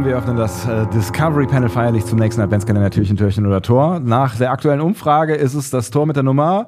Willkommen. 0.00 0.04
Wir 0.04 0.16
öffnen 0.16 0.36
das 0.36 0.66
äh, 0.66 0.86
Discovery 0.88 1.46
Panel 1.46 1.68
feierlich 1.68 2.04
zum 2.04 2.18
nächsten 2.18 2.40
Adventskalender 2.40 2.90
Türchen, 2.90 3.16
Türchen 3.16 3.46
oder 3.46 3.60
Tor. 3.62 4.00
Nach 4.00 4.36
der 4.36 4.50
aktuellen 4.50 4.80
Umfrage 4.80 5.34
ist 5.34 5.54
es 5.54 5.70
das 5.70 5.90
Tor 5.90 6.06
mit 6.06 6.16
der 6.16 6.22
Nummer 6.22 6.66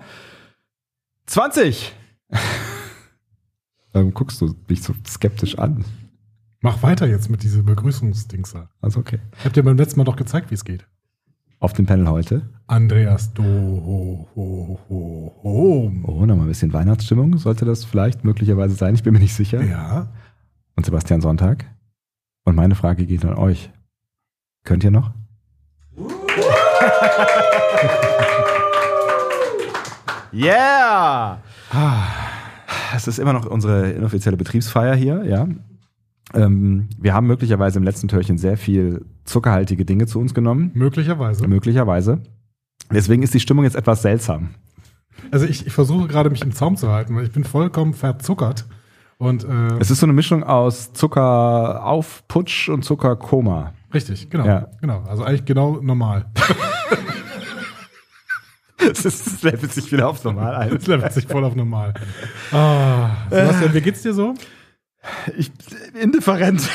20. 1.26 1.94
Warum 3.92 4.14
guckst 4.14 4.40
du 4.40 4.54
mich 4.68 4.82
so 4.82 4.94
skeptisch 5.06 5.58
an? 5.58 5.84
Mach 6.60 6.82
weiter 6.82 7.06
jetzt 7.06 7.30
mit 7.30 7.42
diese 7.42 7.62
Begrüßungsdings. 7.62 8.52
da. 8.52 8.68
Also 8.80 9.00
okay. 9.00 9.18
Ich 9.38 9.44
hab 9.44 9.52
dir 9.52 9.62
beim 9.62 9.76
letzten 9.76 9.98
Mal 10.00 10.04
doch 10.04 10.16
gezeigt, 10.16 10.50
wie 10.50 10.54
es 10.54 10.64
geht. 10.64 10.86
Auf 11.58 11.72
dem 11.72 11.86
Panel 11.86 12.08
heute. 12.08 12.42
Andreas 12.66 13.32
Do 13.34 13.42
ho, 13.42 14.28
ho, 14.34 14.80
ho, 14.88 15.40
hom. 15.42 16.04
Oh, 16.06 16.26
nochmal 16.26 16.46
ein 16.46 16.48
bisschen 16.48 16.72
Weihnachtsstimmung. 16.72 17.36
Sollte 17.38 17.64
das 17.64 17.84
vielleicht 17.84 18.24
möglicherweise 18.24 18.74
sein? 18.74 18.94
Ich 18.94 19.02
bin 19.02 19.12
mir 19.12 19.20
nicht 19.20 19.34
sicher. 19.34 19.62
Ja. 19.62 20.08
Und 20.74 20.86
Sebastian 20.86 21.20
Sonntag. 21.20 21.66
Und 22.44 22.56
meine 22.56 22.74
Frage 22.74 23.06
geht 23.06 23.24
an 23.24 23.34
euch. 23.34 23.70
Könnt 24.64 24.84
ihr 24.84 24.90
noch? 24.90 25.12
yeah! 30.32 31.38
Es 32.94 33.08
ist 33.08 33.18
immer 33.18 33.32
noch 33.32 33.46
unsere 33.46 33.90
inoffizielle 33.90 34.36
Betriebsfeier 34.36 34.94
hier, 34.94 35.24
ja. 35.24 35.48
Ähm, 36.34 36.88
wir 36.98 37.14
haben 37.14 37.26
möglicherweise 37.26 37.78
im 37.78 37.84
letzten 37.84 38.08
Türchen 38.08 38.38
sehr 38.38 38.56
viel 38.56 39.04
zuckerhaltige 39.24 39.84
Dinge 39.84 40.06
zu 40.06 40.18
uns 40.18 40.34
genommen. 40.34 40.70
Möglicherweise. 40.74 41.46
Möglicherweise. 41.46 42.22
Deswegen 42.90 43.22
ist 43.22 43.34
die 43.34 43.40
Stimmung 43.40 43.64
jetzt 43.64 43.76
etwas 43.76 44.02
seltsam. 44.02 44.50
Also 45.30 45.46
ich, 45.46 45.66
ich 45.66 45.72
versuche 45.72 46.08
gerade 46.08 46.30
mich 46.30 46.42
im 46.42 46.52
Zaum 46.52 46.76
zu 46.76 46.90
halten, 46.90 47.14
weil 47.14 47.24
ich 47.24 47.32
bin 47.32 47.44
vollkommen 47.44 47.94
verzuckert. 47.94 48.64
Und 49.22 49.44
äh, 49.44 49.78
Es 49.78 49.90
ist 49.92 50.00
so 50.00 50.06
eine 50.06 50.12
Mischung 50.14 50.42
aus 50.42 50.92
Zuckeraufputsch 50.94 52.68
und 52.68 52.84
Zuckerkoma. 52.84 53.72
richtig, 53.94 54.28
genau. 54.30 54.44
Ja. 54.46 54.66
Genau. 54.80 55.02
Also 55.08 55.22
eigentlich 55.22 55.44
genau 55.44 55.78
normal. 55.80 56.26
Es 58.90 59.04
ist- 59.04 59.26
es 59.28 59.42
levelt 59.44 59.72
sich 59.72 59.92
wieder 59.92 60.08
aufs 60.08 60.24
Normal 60.24 60.56
ein. 60.56 60.70
Das 60.74 60.88
levelt 60.88 61.12
sich 61.12 61.26
voll 61.28 61.44
auf 61.44 61.54
normal. 61.54 61.94
Ah, 62.50 63.10
Sebastian, 63.30 63.74
wie 63.74 63.80
geht's 63.80 64.02
dir 64.02 64.12
so? 64.12 64.34
Ich, 65.36 65.52
indifferent. 66.00 66.68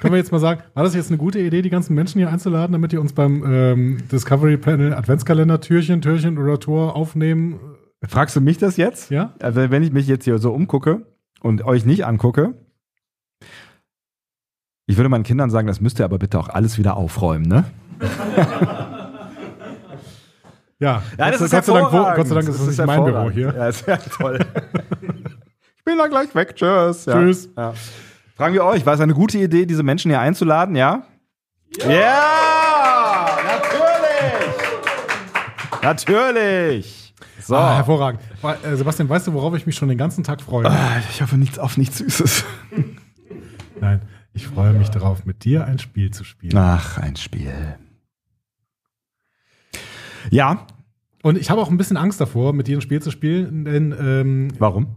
Können 0.00 0.14
wir 0.14 0.18
jetzt 0.18 0.32
mal 0.32 0.40
sagen, 0.40 0.62
war 0.74 0.82
das 0.82 0.96
jetzt 0.96 1.10
eine 1.10 1.18
gute 1.18 1.38
Idee, 1.38 1.62
die 1.62 1.70
ganzen 1.70 1.94
Menschen 1.94 2.18
hier 2.18 2.28
einzuladen, 2.28 2.72
damit 2.72 2.92
ihr 2.92 3.00
uns 3.00 3.12
beim 3.12 3.44
ähm, 3.46 3.98
Discovery 4.10 4.56
Panel 4.56 4.94
Adventskalender 4.94 5.60
Türchen, 5.60 6.00
Türchen 6.02 6.38
oder 6.38 6.58
Tor 6.58 6.96
aufnehmen? 6.96 7.60
Fragst 8.04 8.34
du 8.34 8.40
mich 8.40 8.58
das 8.58 8.76
jetzt? 8.76 9.12
Ja? 9.12 9.32
Also 9.40 9.70
wenn 9.70 9.84
ich 9.84 9.92
mich 9.92 10.08
jetzt 10.08 10.24
hier 10.24 10.38
so 10.38 10.52
umgucke 10.52 11.06
und 11.42 11.64
euch 11.64 11.84
nicht 11.84 12.04
angucke, 12.06 12.54
ich 14.86 14.96
würde 14.96 15.08
meinen 15.08 15.24
Kindern 15.24 15.50
sagen, 15.50 15.66
das 15.66 15.80
müsst 15.80 15.98
ihr 16.00 16.04
aber 16.04 16.18
bitte 16.18 16.38
auch 16.38 16.48
alles 16.48 16.76
wieder 16.78 16.96
aufräumen, 16.96 17.46
ne? 17.46 17.64
Ja, 20.78 21.00
Ja, 21.16 21.30
Gott, 21.30 21.38
sei- 21.38 21.56
Gott, 21.60 21.64
sei 21.64 21.72
Dank, 21.74 22.16
Gott 22.16 22.26
sei 22.26 22.34
Dank 22.34 22.48
ist 22.48 22.58
das 22.60 22.66
nicht 22.66 22.86
mein 22.86 23.04
Büro 23.04 23.30
hier. 23.30 23.54
Ja, 23.56 23.68
ist 23.68 23.86
ja 23.86 23.96
toll. 23.98 24.40
ich 25.76 25.84
bin 25.84 25.96
dann 25.96 26.10
gleich 26.10 26.34
weg. 26.34 26.56
Tschüss. 26.56 27.04
Ja. 27.04 27.12
Tschüss. 27.14 27.48
Ja. 27.56 27.72
Fragen 28.36 28.54
wir 28.54 28.64
euch, 28.64 28.84
war 28.84 28.94
es 28.94 29.00
eine 29.00 29.14
gute 29.14 29.38
Idee, 29.38 29.64
diese 29.64 29.84
Menschen 29.84 30.10
hier 30.10 30.18
einzuladen, 30.18 30.74
ja? 30.74 31.02
Ja! 31.78 33.28
natürlich! 33.46 34.62
Natürlich! 35.82 37.11
So. 37.44 37.56
Ah, 37.56 37.76
hervorragend. 37.76 38.20
Äh, 38.62 38.76
Sebastian, 38.76 39.08
weißt 39.08 39.26
du, 39.26 39.32
worauf 39.32 39.54
ich 39.54 39.66
mich 39.66 39.74
schon 39.76 39.88
den 39.88 39.98
ganzen 39.98 40.24
Tag 40.24 40.40
freue? 40.40 40.66
Ah, 40.66 40.98
ich 41.10 41.20
hoffe 41.22 41.36
nichts 41.36 41.58
auf 41.58 41.76
nichts 41.76 41.98
Süßes. 41.98 42.44
Nein, 43.80 44.00
ich 44.32 44.46
freue 44.46 44.72
mich 44.74 44.88
darauf, 44.90 45.24
mit 45.24 45.44
dir 45.44 45.64
ein 45.66 45.78
Spiel 45.78 46.10
zu 46.12 46.24
spielen. 46.24 46.56
Ach, 46.56 46.98
ein 46.98 47.16
Spiel. 47.16 47.76
Ja, 50.30 50.66
Und 51.24 51.36
ich 51.38 51.50
habe 51.50 51.60
auch 51.60 51.70
ein 51.70 51.76
bisschen 51.76 51.96
Angst 51.96 52.20
davor, 52.20 52.52
mit 52.52 52.66
dir 52.68 52.78
ein 52.78 52.80
Spiel 52.80 53.02
zu 53.02 53.10
spielen, 53.10 53.64
denn 53.64 53.94
ähm, 53.98 54.48
warum? 54.58 54.96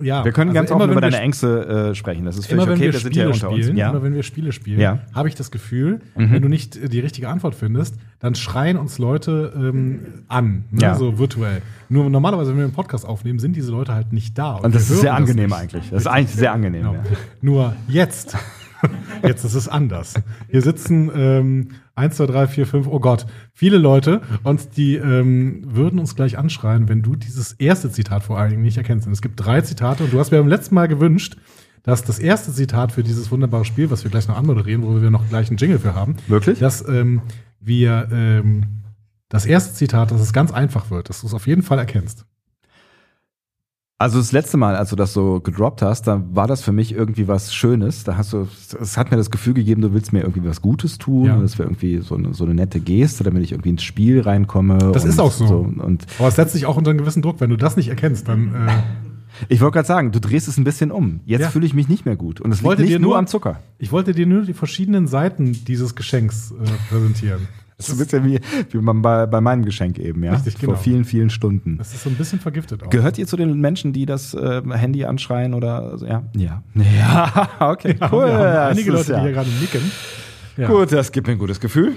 Ja, 0.00 0.24
Wir 0.24 0.32
können 0.32 0.50
also 0.50 0.58
ganz 0.60 0.70
offen 0.70 0.90
über 0.92 1.00
deine 1.00 1.18
Ängste 1.20 1.90
äh, 1.90 1.94
sprechen. 1.94 2.24
Das 2.24 2.36
ist 2.38 2.46
völlig 2.46 2.64
Immer 2.64 2.72
okay, 2.72 2.82
wir 2.82 2.92
wir 2.92 2.98
sind 3.00 3.16
ja 3.16 3.22
Spiele 3.22 3.34
unter 3.34 3.50
uns. 3.50 3.64
spielen, 3.64 3.76
Ja. 3.76 3.90
immer 3.90 4.02
wenn 4.02 4.14
wir 4.14 4.22
Spiele 4.22 4.52
spielen, 4.52 4.80
Ja. 4.80 4.98
habe 5.14 5.28
ich 5.28 5.34
das 5.34 5.50
Gefühl, 5.50 6.00
Mhm. 6.16 6.32
wenn 6.32 6.42
du 6.42 6.48
nicht 6.48 6.76
äh, 6.76 6.88
die 6.88 7.00
richtige 7.00 7.28
Antwort 7.28 7.54
findest, 7.54 7.96
dann 8.20 8.34
schreien 8.34 8.76
uns 8.76 8.98
Leute 8.98 9.52
ähm, 9.56 10.00
an, 10.28 10.64
ne? 10.70 10.82
Ja. 10.82 10.94
so 10.94 11.18
virtuell. 11.18 11.62
Nur 11.88 12.10
normalerweise, 12.10 12.50
wenn 12.50 12.58
wir 12.58 12.64
einen 12.64 12.72
Podcast 12.74 13.06
aufnehmen, 13.06 13.38
sind 13.38 13.56
diese 13.56 13.70
Leute 13.70 13.94
halt 13.94 14.12
nicht 14.12 14.36
da. 14.38 14.52
Und 14.54 14.74
das 14.74 14.88
wir 14.88 14.94
ist 14.96 15.00
sehr 15.02 15.10
das 15.12 15.20
angenehm 15.20 15.52
eigentlich. 15.52 15.90
Das 15.90 16.02
ist 16.02 16.06
eigentlich 16.06 16.34
sehr 16.36 16.52
angenehm. 16.52 16.82
Genau. 16.82 16.96
Nur 17.40 17.76
jetzt, 17.88 18.36
jetzt 19.22 19.44
ist 19.44 19.54
es 19.54 19.68
anders. 19.68 20.14
Hier 20.50 20.62
sitzen 20.62 21.10
ähm, 21.14 21.68
1, 21.98 22.16
2, 22.16 22.26
3, 22.26 22.46
4, 22.46 22.66
5, 22.66 22.86
oh 22.86 23.00
Gott, 23.00 23.26
viele 23.52 23.78
Leute 23.78 24.22
und 24.44 24.76
die 24.76 24.96
ähm, 24.96 25.62
würden 25.66 25.98
uns 25.98 26.14
gleich 26.14 26.38
anschreien, 26.38 26.88
wenn 26.88 27.02
du 27.02 27.16
dieses 27.16 27.52
erste 27.52 27.90
Zitat 27.90 28.22
vor 28.22 28.38
allen 28.38 28.50
Dingen 28.50 28.62
nicht 28.62 28.78
erkennst. 28.78 29.06
Und 29.06 29.12
es 29.12 29.22
gibt 29.22 29.44
drei 29.44 29.60
Zitate 29.60 30.04
und 30.04 30.12
du 30.12 30.18
hast 30.18 30.30
mir 30.30 30.38
beim 30.38 30.48
letzten 30.48 30.74
Mal 30.74 30.88
gewünscht, 30.88 31.36
dass 31.82 32.04
das 32.04 32.18
erste 32.18 32.52
Zitat 32.52 32.92
für 32.92 33.02
dieses 33.02 33.30
wunderbare 33.30 33.64
Spiel, 33.64 33.90
was 33.90 34.04
wir 34.04 34.10
gleich 34.10 34.28
noch 34.28 34.36
anmoderieren, 34.36 34.82
wo 34.82 35.00
wir 35.00 35.10
noch 35.10 35.28
gleich 35.28 35.48
einen 35.48 35.56
Jingle 35.56 35.78
für 35.78 35.94
haben, 35.94 36.16
Wirklich? 36.26 36.58
dass 36.58 36.86
ähm, 36.88 37.22
wir 37.60 38.08
ähm, 38.12 38.82
das 39.28 39.46
erste 39.46 39.74
Zitat, 39.74 40.10
dass 40.10 40.20
es 40.20 40.32
ganz 40.32 40.52
einfach 40.52 40.90
wird, 40.90 41.08
dass 41.08 41.20
du 41.20 41.26
es 41.26 41.34
auf 41.34 41.46
jeden 41.46 41.62
Fall 41.62 41.78
erkennst. 41.78 42.24
Also 44.00 44.18
das 44.18 44.30
letzte 44.30 44.56
Mal, 44.56 44.76
als 44.76 44.90
du 44.90 44.96
das 44.96 45.12
so 45.12 45.40
gedroppt 45.40 45.82
hast, 45.82 46.06
da 46.06 46.22
war 46.32 46.46
das 46.46 46.62
für 46.62 46.70
mich 46.70 46.92
irgendwie 46.92 47.26
was 47.26 47.52
Schönes. 47.52 48.04
Da 48.04 48.16
hast 48.16 48.32
du, 48.32 48.46
es 48.80 48.96
hat 48.96 49.10
mir 49.10 49.16
das 49.16 49.32
Gefühl 49.32 49.54
gegeben, 49.54 49.82
du 49.82 49.92
willst 49.92 50.12
mir 50.12 50.20
irgendwie 50.20 50.44
was 50.48 50.62
Gutes 50.62 50.98
tun. 50.98 51.24
Ja. 51.24 51.40
Das 51.40 51.58
wäre 51.58 51.66
irgendwie 51.68 51.98
so 51.98 52.14
eine, 52.14 52.32
so 52.32 52.44
eine 52.44 52.54
nette 52.54 52.78
Geste, 52.78 53.24
damit 53.24 53.42
ich 53.42 53.50
irgendwie 53.50 53.70
ins 53.70 53.82
Spiel 53.82 54.20
reinkomme. 54.20 54.78
Das 54.92 55.04
ist 55.04 55.18
auch 55.18 55.32
so. 55.32 55.68
Und 55.78 56.06
Aber 56.20 56.28
es 56.28 56.36
setzt 56.36 56.52
sich 56.52 56.64
auch 56.66 56.76
unter 56.76 56.90
einen 56.90 57.00
gewissen 57.00 57.22
Druck. 57.22 57.40
Wenn 57.40 57.50
du 57.50 57.56
das 57.56 57.76
nicht 57.76 57.88
erkennst, 57.88 58.28
dann 58.28 58.54
äh, 58.54 58.72
ich 59.48 59.60
wollte 59.60 59.74
gerade 59.74 59.88
sagen, 59.88 60.12
du 60.12 60.20
drehst 60.20 60.46
es 60.46 60.56
ein 60.58 60.64
bisschen 60.64 60.92
um. 60.92 61.18
Jetzt 61.24 61.40
Ja. 61.42 61.48
fühle 61.50 61.66
ich 61.66 61.74
mich 61.74 61.88
nicht 61.88 62.06
mehr 62.06 62.14
gut. 62.14 62.40
Und 62.40 62.52
es 62.52 62.58
liegt 62.58 62.66
wollte 62.68 62.82
nicht 62.82 62.92
dir 62.92 63.00
nur 63.00 63.10
nur- 63.10 63.18
am 63.18 63.26
Zucker. 63.26 63.58
Ich 63.78 63.90
wollte 63.90 64.12
dir 64.14 64.26
nur 64.26 64.42
die 64.42 64.54
verschiedenen 64.54 65.08
Seiten 65.08 65.52
dieses 65.66 65.96
Geschenks 65.96 66.52
äh, 66.52 66.54
präsentieren. 66.88 67.48
Das 67.78 67.88
ist 67.88 67.94
ein 67.94 67.98
bisschen 67.98 68.24
wie, 68.24 68.40
wie 68.72 68.78
man 68.78 69.00
bei, 69.02 69.24
bei 69.26 69.40
meinem 69.40 69.64
Geschenk 69.64 69.98
eben, 70.00 70.22
ja. 70.24 70.32
Richtig, 70.32 70.58
genau. 70.58 70.74
Vor 70.74 70.82
vielen, 70.82 71.04
vielen 71.04 71.30
Stunden. 71.30 71.78
Das 71.78 71.94
ist 71.94 72.02
so 72.02 72.10
ein 72.10 72.16
bisschen 72.16 72.40
vergiftet 72.40 72.82
auch. 72.82 72.90
Gehört 72.90 73.16
ihr 73.18 73.26
zu 73.28 73.36
den 73.36 73.58
Menschen, 73.60 73.92
die 73.92 74.04
das 74.04 74.34
äh, 74.34 74.62
Handy 74.72 75.04
anschreien 75.04 75.54
oder 75.54 75.96
so? 75.96 76.04
ja? 76.04 76.24
Ja. 76.34 76.62
Ja, 76.74 77.70
okay, 77.70 77.96
Ja, 78.00 78.12
cool. 78.12 78.24
einige 78.30 78.90
Leute, 78.90 79.12
ja. 79.12 79.18
die 79.18 79.24
hier 79.26 79.32
gerade 79.32 79.50
nicken. 79.60 79.80
Ja. 80.56 80.66
Gut, 80.68 80.90
das 80.90 81.12
gibt 81.12 81.28
mir 81.28 81.34
ein 81.34 81.38
gutes 81.38 81.60
Gefühl. 81.60 81.92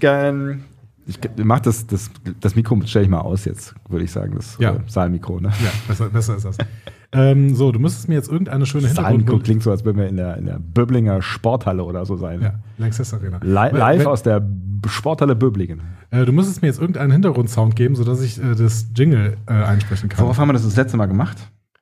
Ähm, 0.00 0.64
Ich 1.06 1.18
mach 1.36 1.60
das, 1.60 1.86
das, 1.86 2.10
das 2.40 2.54
Mikro 2.54 2.80
stelle 2.86 3.04
ich 3.04 3.10
mal 3.10 3.20
aus 3.20 3.44
jetzt, 3.44 3.74
würde 3.88 4.04
ich 4.06 4.10
sagen, 4.10 4.34
das 4.36 4.56
Ja. 4.58 4.72
äh, 4.74 4.80
Saalmikro. 4.86 5.38
Ne? 5.40 5.48
Ja, 5.62 5.70
besser, 5.86 6.08
besser 6.08 6.36
ist 6.36 6.44
das. 6.46 6.56
ähm, 7.12 7.54
so, 7.54 7.72
du 7.72 7.78
müsstest 7.78 8.08
mir 8.08 8.16
jetzt 8.16 8.30
irgendeine 8.30 8.66
schöne 8.66 8.86
Hintergrund... 8.86 9.44
klingt 9.44 9.62
so, 9.62 9.70
als 9.70 9.84
würden 9.84 9.96
wir 9.96 10.08
in 10.08 10.16
der, 10.16 10.36
in 10.36 10.44
der 10.46 10.58
Böblinger 10.58 11.22
Sporthalle 11.22 11.82
oder 11.84 12.04
so 12.04 12.16
sein. 12.16 12.42
Ja, 12.42 12.54
Lanxess 12.76 13.14
Arena. 13.14 13.38
Li 13.42 13.78
live 13.78 14.00
wenn- 14.00 14.06
aus 14.06 14.22
der 14.22 14.46
Sporthalle 14.86 15.34
Böblingen. 15.34 15.80
Äh, 16.10 16.24
du 16.24 16.32
müsstest 16.32 16.62
mir 16.62 16.68
jetzt 16.68 16.80
irgendeinen 16.80 17.10
Hintergrundsound 17.10 17.76
geben, 17.76 17.96
sodass 17.96 18.22
ich 18.22 18.42
äh, 18.42 18.54
das 18.54 18.88
Jingle 18.94 19.36
äh, 19.46 19.52
einsprechen 19.52 20.08
kann. 20.08 20.22
Worauf 20.24 20.38
haben 20.38 20.48
wir 20.48 20.52
das 20.52 20.64
das 20.64 20.76
letzte 20.76 20.96
Mal 20.96 21.06
gemacht? 21.06 21.36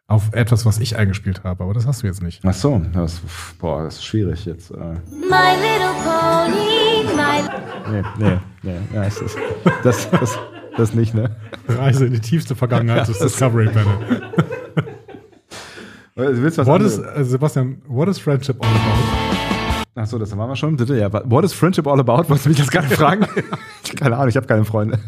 Auf 0.09 0.33
etwas, 0.33 0.65
was 0.65 0.79
ich 0.79 0.97
eingespielt 0.97 1.43
habe, 1.43 1.65
aber 1.65 1.75
das 1.75 1.87
hast 1.87 2.05
du 2.05 2.07
jetzt 2.07 2.23
nicht. 2.23 2.41
Ach 2.45 2.55
so, 2.55 2.81
das, 2.93 3.21
boah, 3.59 3.83
das 3.83 3.97
ist 3.97 4.05
schwierig 4.05 4.45
jetzt. 4.47 4.71
Äh, 4.71 4.75
My 4.75 5.57
little 5.59 5.93
pony, 6.05 7.05
my 7.17 7.91
nee, 7.91 8.03
nee, 8.19 8.39
nee, 8.63 8.77
ja, 8.95 9.03
ist 9.03 9.21
das, 9.21 9.37
das, 9.83 10.11
das, 10.11 10.39
das 10.77 10.95
nicht, 10.95 11.13
ne? 11.13 11.35
Reise 11.69 12.07
in 12.07 12.13
die 12.13 12.21
tiefste 12.21 12.55
Vergangenheit 12.55 13.09
des 13.09 13.19
Discovery 13.19 13.67
Panel. 13.67 14.23
Du 16.17 16.43
willst 16.43 16.57
was 16.57 16.67
What 16.67 16.81
is, 16.81 16.99
äh, 16.99 17.25
Sebastian, 17.25 17.83
what 17.87 18.09
is 18.09 18.19
friendship 18.19 18.57
all 18.65 18.71
about? 18.71 19.87
Ach 19.97 20.07
so, 20.07 20.19
das 20.19 20.35
waren 20.37 20.49
wir 20.49 20.57
schon. 20.57 20.77
Bitte, 20.77 20.97
ja. 20.97 21.11
What 21.31 21.45
is 21.45 21.53
friendship 21.53 21.87
all 21.87 22.01
about? 22.01 22.29
Wolltest 22.29 22.47
du 22.47 22.49
mich 22.51 22.59
das 22.59 22.71
gerade 22.71 22.89
fragen? 22.97 23.27
keine 23.99 24.17
Ahnung, 24.17 24.29
ich 24.29 24.37
habe 24.37 24.47
keine 24.47 24.65
Freunde. 24.65 24.99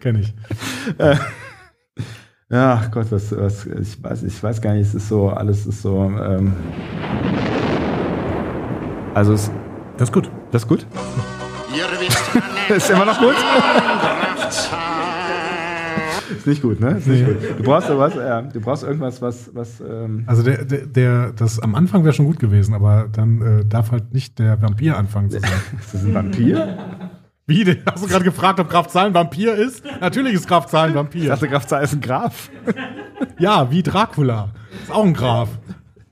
Kenn 0.00 0.16
ich. 0.20 0.32
Ja, 2.50 2.82
Gott, 2.90 3.06
was, 3.10 3.34
was, 3.34 3.64
ich 3.64 4.04
weiß, 4.04 4.24
ich 4.24 4.42
weiß 4.42 4.60
gar 4.60 4.74
nicht, 4.74 4.86
es 4.88 4.94
ist 4.94 5.08
so, 5.08 5.30
alles 5.30 5.64
ist 5.64 5.80
so, 5.80 6.02
ähm, 6.02 6.52
also, 9.14 9.32
es, 9.32 9.50
Das 9.96 10.10
ist 10.10 10.12
gut. 10.12 10.30
das 10.50 10.64
ist 10.64 10.68
gut? 10.68 10.84
Ihr 11.74 11.84
wisst 11.98 12.20
Ist 12.76 12.90
immer 12.90 13.06
noch 13.06 13.18
gut? 13.18 13.36
Ist 16.42 16.48
nicht 16.48 16.62
gut, 16.62 16.80
ne? 16.80 16.96
Ist 16.98 17.06
nicht 17.06 17.24
gut. 17.24 17.36
Du 17.56 17.62
brauchst 17.62 17.88
was, 17.88 18.16
ja, 18.16 18.42
du 18.42 18.60
brauchst 18.60 18.82
irgendwas, 18.82 19.22
was, 19.22 19.54
was, 19.54 19.80
ähm, 19.80 20.24
Also 20.26 20.42
der, 20.42 20.64
der, 20.64 20.86
der 20.86 21.32
das 21.32 21.60
am 21.60 21.76
Anfang 21.76 22.02
wäre 22.02 22.12
schon 22.12 22.26
gut 22.26 22.40
gewesen, 22.40 22.74
aber 22.74 23.06
dann 23.12 23.60
äh, 23.60 23.64
darf 23.64 23.92
halt 23.92 24.12
nicht 24.12 24.40
der 24.40 24.60
Vampir 24.60 24.98
anfangen 24.98 25.30
zu 25.30 25.38
sein. 25.38 25.50
ist 25.80 25.94
das 25.94 26.02
ein 26.02 26.12
Vampir? 26.12 26.78
Wie? 27.46 27.62
denn? 27.62 27.78
Hast 27.86 28.02
du 28.02 28.08
gerade 28.08 28.24
gefragt, 28.24 28.58
ob 28.58 28.68
Graf 28.68 28.88
Zahlen 28.88 29.14
Vampir 29.14 29.54
ist? 29.54 29.84
Natürlich 30.00 30.34
ist 30.34 30.48
Graf 30.48 30.66
Zahlen 30.66 30.90
Ich 30.90 30.96
Vampir. 30.96 31.28
dachte, 31.28 31.48
Graf 31.48 31.64
Zahl 31.68 31.84
ist 31.84 31.92
ein 31.92 32.00
Graf. 32.00 32.50
Ja, 33.38 33.70
wie 33.70 33.84
Dracula. 33.84 34.50
Ist 34.82 34.90
auch 34.90 35.04
ein 35.04 35.14
Graf. 35.14 35.48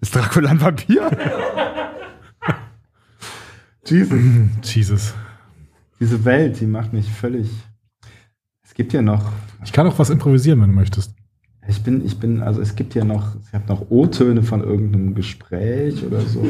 Ist 0.01 0.15
Dracula 0.15 0.51
ein 0.51 0.61
Vampir? 0.61 1.11
Jesus. 3.85 4.21
Jesus. 4.63 5.15
Diese 5.99 6.25
Welt, 6.25 6.61
die 6.61 6.67
macht 6.67 6.93
mich 6.93 7.11
völlig. 7.11 7.51
Es 8.65 8.75
gibt 8.75 8.93
ja 8.93 9.03
noch. 9.03 9.33
Ich 9.65 9.73
kann 9.73 9.87
auch 9.87 9.99
was 9.99 10.11
improvisieren, 10.11 10.61
wenn 10.61 10.71
du 10.71 10.75
möchtest. 10.75 11.13
Ich 11.69 11.83
bin, 11.83 12.05
ich 12.05 12.19
bin, 12.19 12.43
also 12.43 12.61
es 12.61 12.75
gibt 12.75 12.95
ja 12.95 13.05
noch, 13.05 13.37
ich 13.47 13.53
habe 13.53 13.65
noch 13.69 13.91
O-Töne 13.91 14.43
von 14.43 14.63
irgendeinem 14.65 15.15
Gespräch 15.15 16.03
oder 16.05 16.21
so. 16.23 16.43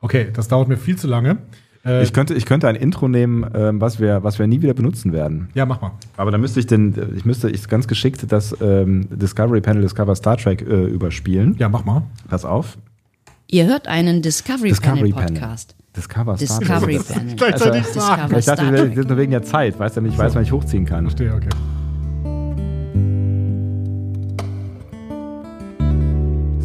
Okay, 0.00 0.28
das 0.32 0.48
dauert 0.48 0.68
mir 0.68 0.76
viel 0.76 0.96
zu 0.96 1.06
lange. 1.06 1.38
Äh, 1.86 2.02
Ich 2.02 2.12
könnte, 2.12 2.34
ich 2.34 2.44
könnte 2.44 2.66
ein 2.68 2.74
Intro 2.74 3.08
nehmen, 3.08 3.46
ähm, 3.54 3.80
was 3.80 4.00
wir, 4.00 4.22
was 4.24 4.38
wir 4.38 4.46
nie 4.48 4.60
wieder 4.60 4.74
benutzen 4.74 5.12
werden. 5.12 5.48
ja, 5.54 5.64
mach 5.64 5.80
mal. 5.80 5.92
Aber 6.16 6.30
dann 6.32 6.40
müsste 6.40 6.58
ich 6.60 6.66
den, 6.66 6.94
ich 7.16 7.24
müsste 7.24 7.48
ich 7.48 7.66
ganz 7.68 7.86
geschickt 7.86 8.24
das 8.30 8.54
ähm, 8.60 9.06
Discovery 9.10 9.60
Panel 9.60 9.82
Discover 9.82 10.14
Star 10.16 10.36
Trek 10.36 10.62
äh, 10.62 10.84
überspielen. 10.86 11.54
Ja, 11.58 11.68
mach 11.68 11.84
mal. 11.84 12.02
Pass 12.28 12.44
auf. 12.44 12.76
Ihr 13.48 13.66
hört 13.66 13.86
einen 13.86 14.22
Discovery, 14.22 14.68
Discovery 14.70 15.12
Panel 15.12 15.12
Panel. 15.12 15.40
Podcast. 15.40 15.76
Discover 15.96 16.36
Star 16.38 16.58
Discovery 16.58 16.96
Trek. 16.98 17.16
Panel. 17.16 17.36
Gleichzeitig 17.36 17.82
Also. 17.84 18.00
Discover 18.00 18.38
Ich 18.38 18.44
dachte, 18.46 18.66
Trek. 18.68 18.96
ist 18.96 19.08
nur 19.08 19.18
wegen 19.18 19.30
der 19.32 19.42
Zeit, 19.42 19.78
weißt 19.78 19.96
du 19.96 20.00
nicht, 20.00 20.12
ich 20.14 20.18
weiß, 20.18 20.34
wann 20.34 20.42
ich 20.42 20.52
hochziehen 20.52 20.84
kann. 20.84 21.04
Verstehe, 21.04 21.32
okay. 21.34 21.48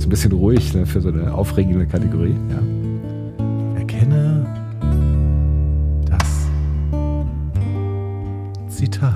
Ein 0.08 0.10
bisschen 0.10 0.32
ruhig 0.32 0.74
ne, 0.74 0.86
für 0.86 1.02
so 1.02 1.10
eine 1.10 1.34
aufregende 1.34 1.86
Kategorie. 1.86 2.36
Ja. 2.50 3.78
Erkenne 3.78 4.46
das 6.06 6.48
Zitat. 8.74 9.14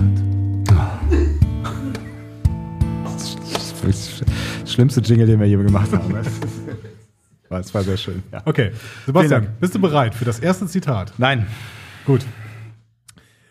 Das 3.04 3.36
ist 3.84 4.22
das 4.62 4.72
schlimmste 4.72 5.00
Jingle, 5.00 5.26
den 5.26 5.40
wir 5.40 5.46
je 5.46 5.56
gemacht 5.56 5.90
haben. 5.92 6.14
Es 7.50 7.74
war 7.74 7.82
sehr 7.82 7.98
schön. 7.98 8.22
Ja. 8.32 8.40
Okay, 8.46 8.70
Sebastian, 9.04 9.48
bist 9.60 9.74
du 9.74 9.78
bereit 9.78 10.14
für 10.14 10.24
das 10.24 10.38
erste 10.38 10.66
Zitat? 10.66 11.12
Nein. 11.18 11.46
Gut. 12.06 12.24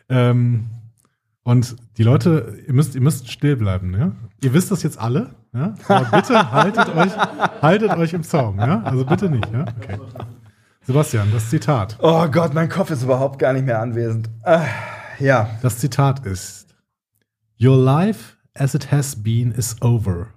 Ähm, 0.10 0.66
und 1.44 1.76
die 1.98 2.04
Leute, 2.04 2.60
ihr 2.68 2.74
müsst, 2.74 2.96
ihr 2.96 3.02
müsst 3.02 3.32
still 3.32 3.56
bleiben, 3.56 3.98
ja? 3.98 4.12
Ihr 4.44 4.54
wisst 4.54 4.72
das 4.72 4.84
jetzt 4.84 5.00
alle, 5.00 5.36
ja? 5.54 5.74
Aber 5.88 6.06
bitte 6.18 6.52
haltet 6.52 6.90
euch, 6.96 7.18
haltet 7.62 7.92
euch 7.92 8.14
im 8.14 8.24
Zaum, 8.24 8.60
ja? 8.60 8.82
Also 8.84 9.06
bitte 9.06 9.30
nicht, 9.30 9.52
ja? 9.52 9.66
Okay. 9.80 9.98
Sebastian, 10.84 11.32
das 11.32 11.50
Zitat. 11.50 11.98
Oh 12.02 12.28
Gott, 12.28 12.54
mein 12.54 12.68
Kopf 12.68 12.90
ist 12.90 13.04
überhaupt 13.04 13.38
gar 13.40 13.54
nicht 13.54 13.66
mehr 13.66 13.80
anwesend. 13.80 14.30
Ah, 14.44 14.66
ja. 15.20 15.50
Das 15.62 15.78
Zitat 15.78 16.26
ist: 16.26 16.76
Your 17.62 17.78
life 17.78 18.36
as 18.56 18.74
it 18.74 18.92
has 18.92 19.16
been 19.16 19.52
is 19.52 19.76
over. 19.82 20.34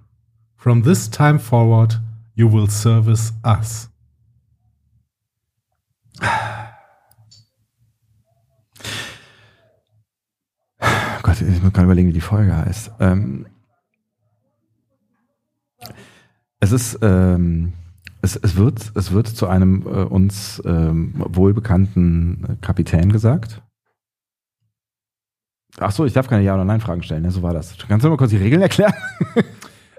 From 0.55 0.83
this 0.83 1.09
time 1.09 1.39
forward, 1.39 1.99
you 2.35 2.51
will 2.51 2.69
service 2.69 3.33
us. 3.43 3.89
Oh 10.81 11.24
Ich 11.41 11.61
muss 11.61 11.73
gerade 11.73 11.85
überlegen, 11.85 12.09
wie 12.09 12.13
die 12.13 12.21
Folge 12.21 12.55
heißt. 12.55 12.91
Ähm, 12.99 13.47
es 16.59 16.71
ist, 16.71 16.99
ähm, 17.01 17.73
es, 18.21 18.35
es, 18.35 18.55
wird, 18.55 18.91
es 18.95 19.11
wird 19.11 19.27
zu 19.27 19.47
einem 19.47 19.83
äh, 19.83 20.03
uns 20.03 20.61
ähm, 20.65 21.13
wohlbekannten 21.17 22.57
Kapitän 22.61 23.11
gesagt. 23.11 23.61
Ach 25.79 25.91
so, 25.91 26.05
ich 26.05 26.13
darf 26.13 26.27
keine 26.27 26.43
Ja- 26.43 26.55
oder 26.55 26.65
Nein-Fragen 26.65 27.03
stellen. 27.03 27.23
Ne? 27.23 27.31
So 27.31 27.43
war 27.43 27.53
das. 27.53 27.75
Kannst 27.87 28.05
du 28.05 28.09
mal 28.09 28.17
kurz 28.17 28.31
die 28.31 28.37
Regeln 28.37 28.61
erklären? 28.61 28.93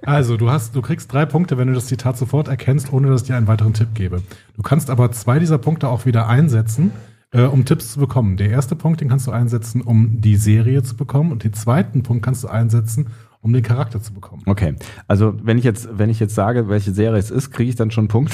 Also, 0.02 0.36
du 0.36 0.50
hast, 0.50 0.76
du 0.76 0.82
kriegst 0.82 1.12
drei 1.12 1.26
Punkte, 1.26 1.58
wenn 1.58 1.68
du 1.68 1.74
das 1.74 1.86
Zitat 1.86 2.16
sofort 2.16 2.48
erkennst, 2.48 2.92
ohne 2.92 3.08
dass 3.08 3.22
ich 3.22 3.26
dir 3.26 3.36
einen 3.36 3.48
weiteren 3.48 3.72
Tipp 3.72 3.88
gebe. 3.94 4.22
Du 4.54 4.62
kannst 4.62 4.90
aber 4.90 5.10
zwei 5.10 5.38
dieser 5.38 5.58
Punkte 5.58 5.88
auch 5.88 6.06
wieder 6.06 6.28
einsetzen, 6.28 6.92
äh, 7.36 7.42
um 7.42 7.64
Tipps 7.64 7.92
zu 7.92 8.00
bekommen. 8.00 8.36
Der 8.36 8.50
erste 8.50 8.76
Punkt, 8.76 9.00
den 9.00 9.08
kannst 9.08 9.26
du 9.26 9.30
einsetzen, 9.30 9.82
um 9.82 10.20
die 10.20 10.36
Serie 10.36 10.82
zu 10.82 10.96
bekommen, 10.96 11.32
und 11.32 11.44
den 11.44 11.52
zweiten 11.52 12.02
Punkt 12.02 12.24
kannst 12.24 12.42
du 12.44 12.48
einsetzen, 12.48 13.08
um 13.40 13.52
den 13.52 13.62
Charakter 13.62 14.00
zu 14.00 14.12
bekommen. 14.14 14.42
Okay, 14.46 14.74
also 15.06 15.34
wenn 15.42 15.58
ich 15.58 15.64
jetzt, 15.64 15.88
wenn 15.92 16.10
ich 16.10 16.18
jetzt 16.18 16.34
sage, 16.34 16.68
welche 16.68 16.92
Serie 16.92 17.18
es 17.18 17.30
ist, 17.30 17.50
kriege 17.50 17.68
ich 17.68 17.76
dann 17.76 17.90
schon 17.90 18.02
einen 18.02 18.08
Punkt. 18.08 18.32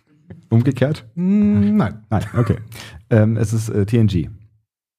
Umgekehrt? 0.50 1.06
Mm, 1.14 1.76
nein. 1.76 2.04
Nein, 2.10 2.24
okay. 2.36 2.56
ähm, 3.08 3.36
es 3.36 3.52
ist 3.52 3.68
äh, 3.68 3.86
TNG. 3.86 4.28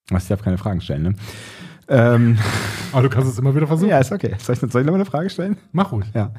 Was, 0.10 0.24
ich 0.24 0.30
darf 0.30 0.42
keine 0.42 0.58
Fragen 0.58 0.80
stellen, 0.80 1.04
ne? 1.04 1.16
Ähm, 1.90 2.38
Aber 2.94 3.04
du 3.04 3.10
kannst 3.10 3.30
es 3.30 3.38
immer 3.38 3.54
wieder 3.54 3.68
versuchen. 3.68 3.90
ja, 3.90 4.00
ist 4.00 4.12
okay. 4.14 4.36
Soll 4.40 4.56
ich, 4.56 4.62
soll 4.62 4.82
ich 4.82 4.86
noch 4.86 4.94
mal 4.94 4.96
eine 4.96 5.06
Frage 5.06 5.30
stellen? 5.30 5.58
Mach 5.74 5.92
ruhig. 5.92 6.06
Ja. 6.14 6.32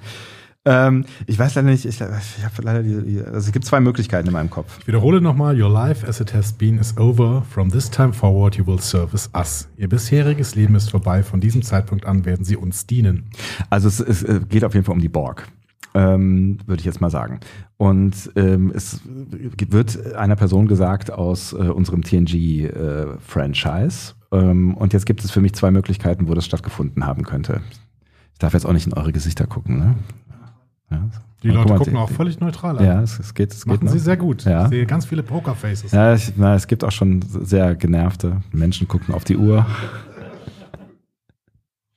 Ähm, 0.64 1.06
ich 1.26 1.36
weiß 1.36 1.56
leider 1.56 1.70
nicht, 1.70 1.84
ich, 1.84 2.00
ich 2.00 2.44
habe 2.44 2.62
leider 2.62 2.84
die, 2.84 3.02
die, 3.02 3.20
also 3.20 3.38
es 3.38 3.52
gibt 3.52 3.64
zwei 3.64 3.80
Möglichkeiten 3.80 4.28
in 4.28 4.32
meinem 4.32 4.50
Kopf. 4.50 4.78
Ich 4.80 4.86
wiederhole 4.86 5.20
nochmal, 5.20 5.60
your 5.60 5.70
life 5.70 6.06
as 6.06 6.20
it 6.20 6.32
has 6.34 6.52
been 6.52 6.78
is 6.78 6.96
over. 6.96 7.42
From 7.50 7.68
this 7.68 7.90
time 7.90 8.12
forward 8.12 8.56
you 8.56 8.64
will 8.64 8.78
service 8.78 9.28
us. 9.36 9.68
Ihr 9.76 9.88
bisheriges 9.88 10.54
Leben 10.54 10.76
ist 10.76 10.90
vorbei. 10.90 11.24
Von 11.24 11.40
diesem 11.40 11.62
Zeitpunkt 11.62 12.06
an 12.06 12.24
werden 12.24 12.44
sie 12.44 12.56
uns 12.56 12.86
dienen. 12.86 13.28
Also 13.70 13.88
es, 13.88 13.98
es 13.98 14.22
äh, 14.22 14.40
geht 14.48 14.64
auf 14.64 14.74
jeden 14.74 14.86
Fall 14.86 14.94
um 14.94 15.00
die 15.00 15.08
Borg. 15.08 15.48
Ähm, 15.94 16.58
würde 16.64 16.80
ich 16.80 16.86
jetzt 16.86 17.00
mal 17.00 17.10
sagen. 17.10 17.40
Und 17.76 18.30
ähm, 18.36 18.72
es 18.74 19.00
wird 19.04 20.14
einer 20.14 20.36
Person 20.36 20.68
gesagt 20.68 21.10
aus 21.10 21.52
äh, 21.52 21.56
unserem 21.56 22.02
TNG-Franchise. 22.02 24.14
ähm, 24.30 24.74
und 24.74 24.94
jetzt 24.94 25.04
gibt 25.04 25.22
es 25.22 25.30
für 25.30 25.42
mich 25.42 25.52
zwei 25.54 25.70
Möglichkeiten, 25.70 26.28
wo 26.28 26.34
das 26.34 26.46
stattgefunden 26.46 27.04
haben 27.04 27.24
könnte. 27.24 27.60
Ich 28.32 28.38
darf 28.38 28.54
jetzt 28.54 28.64
auch 28.64 28.72
nicht 28.72 28.86
in 28.86 28.94
eure 28.94 29.12
Gesichter 29.12 29.46
gucken. 29.46 29.78
Ne? 29.78 29.96
Ja. 30.92 31.08
Die 31.42 31.48
Guck 31.48 31.56
Leute 31.56 31.68
mal, 31.70 31.78
gucken 31.78 31.92
die- 31.94 31.98
auch 31.98 32.10
völlig 32.10 32.38
neutral 32.38 32.78
an. 32.78 32.84
Ja, 32.84 33.02
es, 33.02 33.18
es 33.18 33.34
geht. 33.34 33.52
Es 33.52 33.64
geht 33.64 33.66
Machen 33.74 33.86
noch. 33.86 33.92
sie 33.92 33.98
sehr 33.98 34.16
gut. 34.16 34.44
Ja. 34.44 34.64
Ich 34.64 34.68
sehe 34.70 34.86
ganz 34.86 35.06
viele 35.06 35.22
Pokerfaces. 35.24 35.90
Ja, 35.90 36.14
ich, 36.14 36.32
na, 36.36 36.54
es 36.54 36.66
gibt 36.68 36.84
auch 36.84 36.92
schon 36.92 37.20
sehr 37.22 37.74
genervte 37.74 38.42
Menschen, 38.52 38.86
gucken 38.86 39.12
auf 39.14 39.24
die 39.24 39.36
Uhr. 39.36 39.66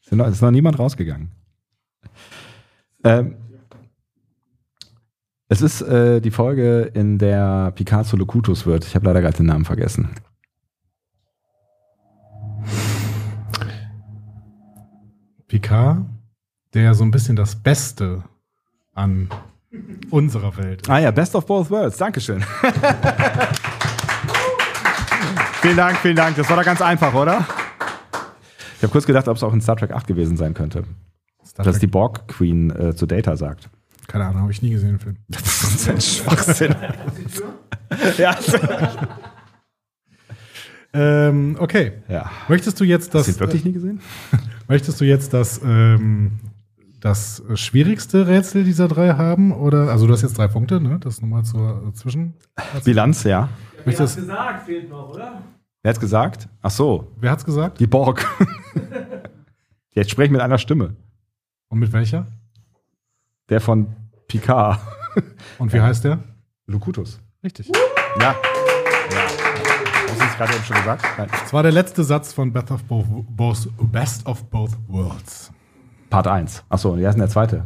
Es 0.01 0.07
ist 0.11 0.17
noch, 0.17 0.27
ist 0.27 0.41
noch 0.41 0.51
niemand 0.51 0.79
rausgegangen. 0.79 1.29
Ähm, 3.03 3.35
es 5.47 5.61
ist 5.61 5.81
äh, 5.83 6.21
die 6.21 6.31
Folge, 6.31 6.89
in 6.95 7.19
der 7.19 7.71
Picard 7.75 8.07
zu 8.07 8.17
Locutus 8.17 8.65
wird. 8.65 8.83
Ich 8.85 8.95
habe 8.95 9.05
leider 9.05 9.21
gerade 9.21 9.37
den 9.37 9.45
Namen 9.45 9.65
vergessen. 9.65 10.09
Picard, 15.47 16.05
der 16.73 16.93
so 16.93 17.03
ein 17.03 17.11
bisschen 17.11 17.35
das 17.35 17.55
Beste 17.55 18.23
an 18.95 19.29
unserer 20.09 20.57
Welt. 20.57 20.89
Ah 20.89 20.99
ja, 20.99 21.11
Best 21.11 21.35
of 21.35 21.45
Both 21.45 21.69
Worlds. 21.69 21.97
Dankeschön. 21.97 22.43
vielen 25.61 25.77
Dank, 25.77 25.97
vielen 25.97 26.15
Dank. 26.15 26.35
Das 26.37 26.49
war 26.49 26.57
doch 26.57 26.65
ganz 26.65 26.81
einfach, 26.81 27.13
oder? 27.13 27.45
Ich 28.77 28.83
habe 28.83 28.91
kurz 28.91 29.05
gedacht, 29.05 29.27
ob 29.27 29.37
es 29.37 29.43
auch 29.43 29.53
in 29.53 29.61
Star 29.61 29.75
Trek 29.75 29.91
8 29.91 30.07
gewesen 30.07 30.37
sein 30.37 30.53
könnte. 30.53 30.83
Dass 31.57 31.79
die 31.79 31.87
Borg 31.87 32.27
Queen 32.27 32.71
äh, 32.71 32.95
zu 32.95 33.05
Data 33.05 33.35
sagt. 33.37 33.69
Keine 34.07 34.25
Ahnung, 34.25 34.41
habe 34.41 34.51
ich 34.51 34.61
nie 34.61 34.69
gesehen 34.71 34.89
den 34.89 34.99
Film. 34.99 35.17
Das 35.27 35.41
ist 35.41 35.89
ein 35.89 36.01
Schwachsinn. 36.01 36.75
ja. 38.17 38.37
Ähm, 40.93 41.57
okay. 41.59 41.93
ja. 42.07 42.31
Möchtest 42.47 42.79
du 42.79 42.83
jetzt 42.83 43.13
das, 43.13 43.27
Hast 43.27 43.39
du 43.39 43.43
ihn 43.43 43.47
wirklich 43.47 43.65
nie 43.65 43.73
gesehen? 43.73 43.99
möchtest 44.67 45.01
du 45.01 45.05
jetzt 45.05 45.33
das, 45.33 45.61
ähm, 45.63 46.39
das 47.05 47.43
schwierigste 47.53 48.25
Rätsel 48.25 48.63
dieser 48.63 48.87
drei 48.87 49.13
haben? 49.13 49.51
Oder, 49.51 49.91
also 49.91 50.07
du 50.07 50.13
hast 50.13 50.23
jetzt 50.23 50.39
drei 50.39 50.47
Punkte, 50.47 50.81
ne? 50.81 50.97
Das 50.99 51.21
nochmal 51.21 51.45
zur 51.45 51.93
Zwischen. 51.93 52.33
Bilanz, 52.83 53.23
ja. 53.23 53.47
Möchtest, 53.85 54.15
gesagt, 54.15 54.65
fehlt 54.65 54.89
noch, 54.89 55.09
oder? 55.09 55.43
Wer 55.83 55.89
hat's 55.89 55.99
gesagt? 55.99 56.49
Ach 56.63 56.71
so, 56.71 57.11
wer 57.17 57.29
hat's 57.29 57.45
gesagt? 57.45 57.79
die 57.79 57.85
Borg. 57.85 58.25
Jetzt 59.91 60.09
spreche 60.09 60.25
ich 60.25 60.31
mit 60.31 60.41
einer 60.41 60.57
Stimme. 60.57 60.95
Und 61.69 61.77
mit 61.77 61.93
welcher? 61.93 62.25
Der 63.49 63.61
von 63.61 63.85
Picard. 64.27 64.79
Und 65.59 65.71
wie 65.73 65.81
heißt 65.81 66.05
der? 66.05 66.23
Locutus. 66.65 67.21
Richtig. 67.43 67.67
Ja. 68.19 68.35
ja. 69.11 69.25
Hast 70.09 70.19
du 70.19 70.25
es 70.25 70.37
gerade 70.37 70.55
eben 70.55 70.63
schon 70.63 70.77
gesagt? 70.77 71.05
Nein. 71.19 71.27
Das 71.29 71.53
war 71.53 71.61
der 71.61 71.71
letzte 71.71 72.03
Satz 72.03 72.33
von 72.33 72.51
Best 72.51 72.71
of 72.71 72.83
Both, 72.85 73.05
both, 73.29 73.69
Best 73.91 74.25
of 74.25 74.43
Both 74.45 74.71
Worlds. 74.87 75.51
Part 76.09 76.27
1. 76.27 76.63
Achso, 76.69 76.97
wie 76.97 77.05
heißt 77.05 77.15
denn 77.15 77.21
der 77.21 77.29
zweite? 77.29 77.65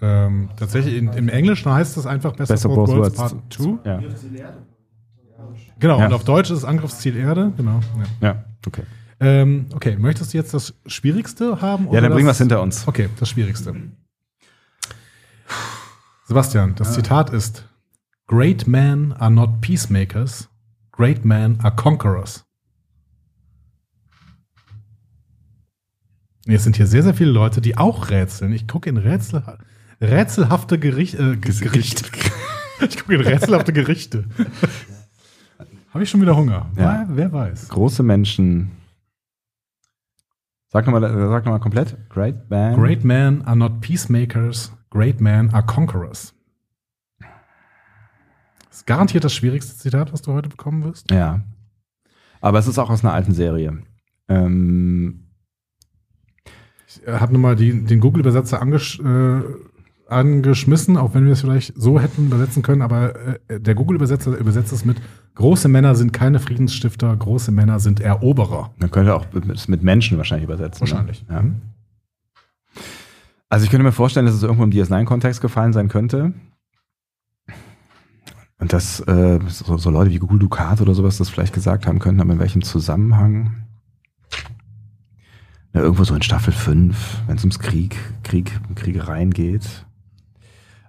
Ähm, 0.00 0.50
tatsächlich, 0.58 0.94
in, 0.96 1.08
im 1.08 1.28
Englischen 1.28 1.72
heißt 1.72 1.96
es 1.96 2.04
einfach 2.06 2.32
Best, 2.36 2.50
Best 2.50 2.66
of 2.66 2.74
Both 2.74 2.86
Both 2.88 2.96
Worlds 2.98 3.18
Worlds. 3.18 3.34
Part 3.34 3.52
2. 3.52 3.78
Ja. 3.90 4.00
Genau, 5.78 5.98
Ja. 6.00 6.06
und 6.06 6.12
auf 6.12 6.24
Deutsch 6.24 6.50
ist 6.50 6.58
es 6.58 6.64
Angriffsziel 6.64 7.16
Erde. 7.16 7.52
Genau. 7.56 7.80
Ja. 8.20 8.28
Ja, 8.28 8.44
okay. 8.66 8.82
Ähm, 9.20 9.66
okay, 9.74 9.96
möchtest 9.96 10.32
du 10.34 10.38
jetzt 10.38 10.52
das 10.52 10.74
Schwierigste 10.86 11.60
haben? 11.62 11.84
Ja, 11.84 11.90
oder 11.92 12.00
dann 12.02 12.12
bringen 12.12 12.26
wir 12.26 12.30
das- 12.30 12.36
es 12.36 12.40
hinter 12.40 12.60
uns. 12.62 12.86
Okay, 12.88 13.08
das 13.18 13.28
Schwierigste. 13.30 13.74
Sebastian, 16.24 16.74
das 16.74 16.94
Zitat 16.94 17.30
ist: 17.30 17.68
Great 18.26 18.66
men 18.66 19.12
are 19.14 19.30
not 19.30 19.60
peacemakers, 19.60 20.48
great 20.92 21.24
men 21.24 21.58
are 21.62 21.74
conquerors. 21.74 22.44
Jetzt 26.46 26.64
sind 26.64 26.76
hier 26.76 26.86
sehr, 26.86 27.02
sehr 27.02 27.14
viele 27.14 27.30
Leute, 27.30 27.60
die 27.60 27.76
auch 27.76 28.10
rätseln. 28.10 28.52
Ich 28.52 28.68
gucke 28.68 28.88
in 28.88 28.96
Rätsel, 28.96 29.42
rätselhafte 30.00 30.78
Gericht, 30.78 31.14
äh, 31.14 31.36
Ge- 31.36 31.54
Gerichte. 31.60 32.04
Ich 32.78 32.98
gucke 32.98 33.14
in 33.14 33.22
rätselhafte 33.22 33.72
Gerichte. 33.72 34.24
Habe 35.94 36.04
ich 36.04 36.10
schon 36.10 36.20
wieder 36.20 36.36
Hunger? 36.36 36.70
Ja. 36.76 37.06
Wer, 37.08 37.16
wer 37.16 37.32
weiß. 37.32 37.68
Große 37.70 38.02
Menschen. 38.02 38.72
Sag 40.68 40.84
nochmal 40.86 41.00
sag 41.00 41.46
noch 41.46 41.52
mal 41.52 41.58
komplett. 41.58 41.96
Great 42.10 42.50
Band. 42.50 42.76
Great 42.76 43.02
men 43.02 43.40
are 43.46 43.56
not 43.56 43.80
peacemakers, 43.80 44.72
great 44.90 45.22
men 45.22 45.48
are 45.54 45.64
conquerors. 45.64 46.34
Das 48.68 48.80
ist 48.80 48.86
garantiert 48.86 49.24
das 49.24 49.32
schwierigste 49.32 49.74
Zitat, 49.78 50.12
was 50.12 50.20
du 50.20 50.34
heute 50.34 50.50
bekommen 50.50 50.84
wirst. 50.84 51.10
Ja. 51.10 51.40
Aber 52.42 52.58
es 52.58 52.66
ist 52.66 52.78
auch 52.78 52.90
aus 52.90 53.02
einer 53.02 53.14
alten 53.14 53.32
Serie. 53.32 53.78
Ähm, 54.28 55.25
habe 57.06 57.32
nochmal 57.32 57.56
den 57.56 58.00
Google-Übersetzer 58.00 58.60
angesch 58.60 59.00
äh, 59.00 59.40
angeschmissen, 60.08 60.96
auch 60.96 61.14
wenn 61.14 61.24
wir 61.24 61.32
es 61.32 61.40
vielleicht 61.40 61.72
so 61.76 62.00
hätten 62.00 62.26
übersetzen 62.26 62.62
können, 62.62 62.82
aber 62.82 63.14
äh, 63.48 63.60
der 63.60 63.74
Google-Übersetzer 63.74 64.36
übersetzt 64.36 64.72
es 64.72 64.84
mit 64.84 64.98
große 65.34 65.68
Männer 65.68 65.94
sind 65.94 66.12
keine 66.12 66.38
Friedensstifter, 66.38 67.14
große 67.16 67.50
Männer 67.50 67.80
sind 67.80 68.00
Eroberer. 68.00 68.70
man 68.78 68.90
könnte 68.90 69.14
auch 69.14 69.26
es 69.52 69.68
mit 69.68 69.82
Menschen 69.82 70.16
wahrscheinlich 70.16 70.44
übersetzen. 70.44 70.80
Wahrscheinlich. 70.80 71.26
Ne? 71.28 71.34
Ja. 71.34 72.80
Also 73.48 73.64
ich 73.64 73.70
könnte 73.70 73.84
mir 73.84 73.92
vorstellen, 73.92 74.26
dass 74.26 74.34
es 74.34 74.42
irgendwo 74.42 74.64
im 74.64 74.70
DS9-Kontext 74.70 75.40
gefallen 75.40 75.72
sein 75.72 75.88
könnte. 75.88 76.32
Und 78.58 78.72
dass 78.72 79.00
äh, 79.00 79.38
so, 79.48 79.76
so 79.76 79.90
Leute 79.90 80.10
wie 80.10 80.18
Google 80.18 80.38
Ducat 80.38 80.80
oder 80.80 80.94
sowas 80.94 81.18
das 81.18 81.28
vielleicht 81.28 81.52
gesagt 81.52 81.86
haben 81.86 81.98
könnten, 81.98 82.20
aber 82.20 82.32
in 82.32 82.38
welchem 82.38 82.62
Zusammenhang? 82.62 83.65
Ja, 85.76 85.82
irgendwo 85.82 86.04
so 86.04 86.14
in 86.14 86.22
Staffel 86.22 86.54
5, 86.54 87.24
wenn 87.26 87.36
es 87.36 87.42
ums 87.42 87.58
Krieg, 87.58 87.98
Krieg, 88.22 88.50
Kriegereien 88.76 89.30
geht. 89.30 89.84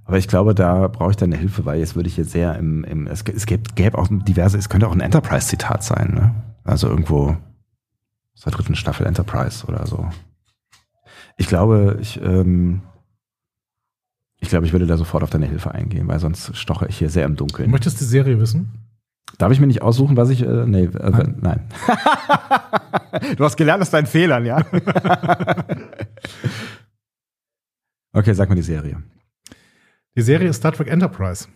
Aber 0.06 0.18
ich 0.18 0.30
glaube, 0.30 0.56
da 0.56 0.88
brauche 0.88 1.12
ich 1.12 1.18
dann 1.18 1.34
eine 1.34 1.42
Hilfe, 1.42 1.66
weil 1.66 1.80
jetzt 1.80 1.98
würde 1.98 2.08
ich 2.08 2.16
jetzt 2.16 2.32
sehr 2.32 2.56
im, 2.56 2.86
im 2.86 3.06
es, 3.06 3.22
es 3.24 3.46
gäbe, 3.46 3.64
gäbe 3.76 3.98
auch 3.98 4.08
diverse, 4.10 4.58
es 4.58 4.70
könnte 4.70 4.88
auch 4.88 4.94
ein 4.94 5.02
Enterprise-Zitat 5.02 5.84
sein, 5.84 6.14
ne? 6.14 6.36
Also 6.64 6.88
irgendwo 6.88 7.36
der 8.46 8.52
dritten 8.54 8.76
Staffel 8.76 9.06
Enterprise 9.06 9.68
oder 9.68 9.86
so. 9.86 10.08
Ich 11.36 11.48
glaube, 11.50 11.98
ich, 12.00 12.22
ähm, 12.22 12.82
ich 14.40 14.48
glaube, 14.48 14.66
ich 14.68 14.72
würde 14.72 14.88
da 14.88 14.96
sofort 14.96 15.22
auf 15.22 15.32
deine 15.32 15.48
Hilfe 15.48 15.72
eingehen, 15.74 16.08
weil 16.08 16.20
sonst 16.20 16.56
stoche 16.56 16.88
ich 16.88 16.98
hier 16.98 17.10
sehr 17.10 17.26
im 17.26 17.36
Du 17.36 17.46
Dunkeln. 17.46 17.72
möchtest 17.72 18.00
die 18.00 18.06
Serie 18.06 18.40
wissen? 18.40 18.87
Darf 19.38 19.52
ich 19.52 19.60
mir 19.60 19.68
nicht 19.68 19.82
aussuchen, 19.82 20.18
was 20.18 20.30
ich, 20.30 20.42
äh, 20.42 20.66
nee, 20.66 20.86
äh, 20.86 21.10
Nein. 21.10 21.38
nein. 21.42 21.70
du 23.38 23.44
hast 23.44 23.58
gelernt 23.58 23.82
aus 23.82 23.92
deinen 23.92 24.08
Fehlern, 24.08 24.46
ja? 24.46 24.58
okay, 28.14 28.34
sag 28.34 28.50
mal 28.50 28.56
die 28.56 28.62
Serie. 28.62 29.04
Die 30.16 30.22
Serie 30.24 30.50
ist 30.50 30.58
Star 30.58 30.72
Trek 30.72 30.88
Enterprise. 30.88 31.48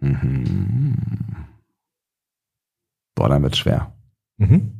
Mhm. 0.00 0.96
Boah, 3.14 3.28
dann 3.28 3.42
wird's 3.42 3.58
schwer. 3.58 3.92
Mhm. 4.38 4.72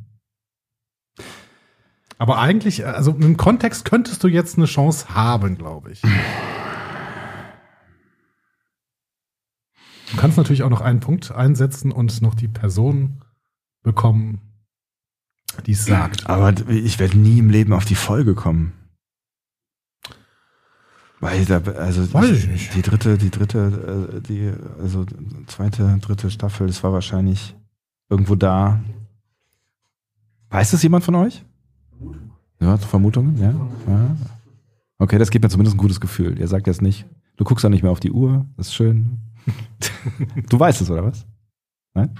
Aber 2.17 2.39
eigentlich, 2.39 2.85
also 2.85 3.11
im 3.11 3.37
Kontext 3.37 3.85
könntest 3.85 4.21
du 4.23 4.27
jetzt 4.27 4.57
eine 4.57 4.65
Chance 4.65 5.15
haben, 5.15 5.57
glaube 5.57 5.91
ich. 5.91 6.01
Du 10.11 10.17
kannst 10.17 10.37
natürlich 10.37 10.63
auch 10.63 10.69
noch 10.69 10.81
einen 10.81 10.99
Punkt 10.99 11.31
einsetzen 11.31 11.91
und 11.91 12.21
noch 12.21 12.35
die 12.35 12.47
Person 12.47 13.21
bekommen, 13.83 14.41
die 15.65 15.71
es 15.73 15.85
sagt. 15.85 16.27
Aber 16.27 16.53
ich 16.69 16.99
werde 16.99 17.17
nie 17.17 17.39
im 17.39 17.49
Leben 17.49 17.73
auf 17.73 17.85
die 17.85 17.95
Folge 17.95 18.35
kommen. 18.35 18.73
Weil 21.19 21.43
da, 21.45 21.57
also 21.57 22.13
Weiß 22.13 22.31
ich 22.31 22.47
nicht. 22.47 22.75
die 22.75 22.81
dritte, 22.81 23.17
die 23.17 23.29
dritte, 23.29 24.13
äh, 24.15 24.21
die, 24.21 24.53
also 24.81 25.05
zweite, 25.47 25.97
dritte 25.99 26.31
Staffel, 26.31 26.67
das 26.67 26.81
war 26.81 26.93
wahrscheinlich 26.93 27.55
irgendwo 28.09 28.35
da. 28.35 28.79
Weiß 30.49 30.71
das 30.71 30.81
jemand 30.81 31.03
von 31.03 31.15
euch? 31.15 31.43
Ja, 32.61 32.77
Vermutungen, 32.77 33.37
ja. 33.37 33.53
ja. 33.87 34.15
Okay, 34.97 35.17
das 35.17 35.29
gibt 35.29 35.43
mir 35.43 35.49
zumindest 35.49 35.75
ein 35.75 35.79
gutes 35.79 35.99
Gefühl. 35.99 36.39
Ihr 36.39 36.47
sagt 36.47 36.67
jetzt 36.67 36.81
nicht, 36.81 37.05
du 37.35 37.43
guckst 37.43 37.65
auch 37.65 37.69
nicht 37.69 37.83
mehr 37.83 37.91
auf 37.91 37.99
die 37.99 38.11
Uhr, 38.11 38.45
das 38.55 38.67
ist 38.67 38.75
schön. 38.75 39.17
Du 40.49 40.59
weißt 40.59 40.81
es, 40.81 40.89
oder 40.89 41.03
was? 41.05 41.25
Nein? 41.93 42.15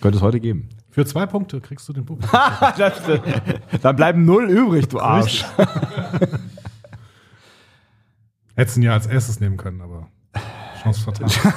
Könnte 0.00 0.18
es 0.18 0.22
heute 0.22 0.40
geben. 0.40 0.68
Für 0.90 1.04
zwei 1.06 1.26
Punkte 1.26 1.60
kriegst 1.60 1.88
du 1.88 1.92
den 1.92 2.04
Punkt. 2.04 2.24
das, 2.78 3.02
da 3.82 3.92
bleiben 3.92 4.24
null 4.24 4.48
übrig, 4.48 4.88
du 4.88 5.00
Arsch. 5.00 5.44
Hättest 8.54 8.76
du 8.76 8.80
ihn 8.80 8.84
ja 8.84 8.92
als 8.92 9.06
erstes 9.06 9.40
nehmen 9.40 9.56
können, 9.56 9.80
aber 9.80 10.08
Chance 10.82 11.02
vertan. 11.02 11.30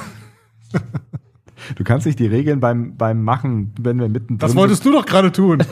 Du 1.76 1.84
kannst 1.84 2.06
nicht 2.06 2.18
die 2.18 2.26
Regeln 2.26 2.60
beim, 2.60 2.96
beim 2.96 3.22
Machen, 3.22 3.74
wenn 3.78 3.98
wir 3.98 4.08
mittendrin 4.08 4.38
Das 4.38 4.56
wolltest 4.56 4.84
du 4.86 4.92
doch 4.92 5.04
gerade 5.04 5.32
tun. 5.32 5.62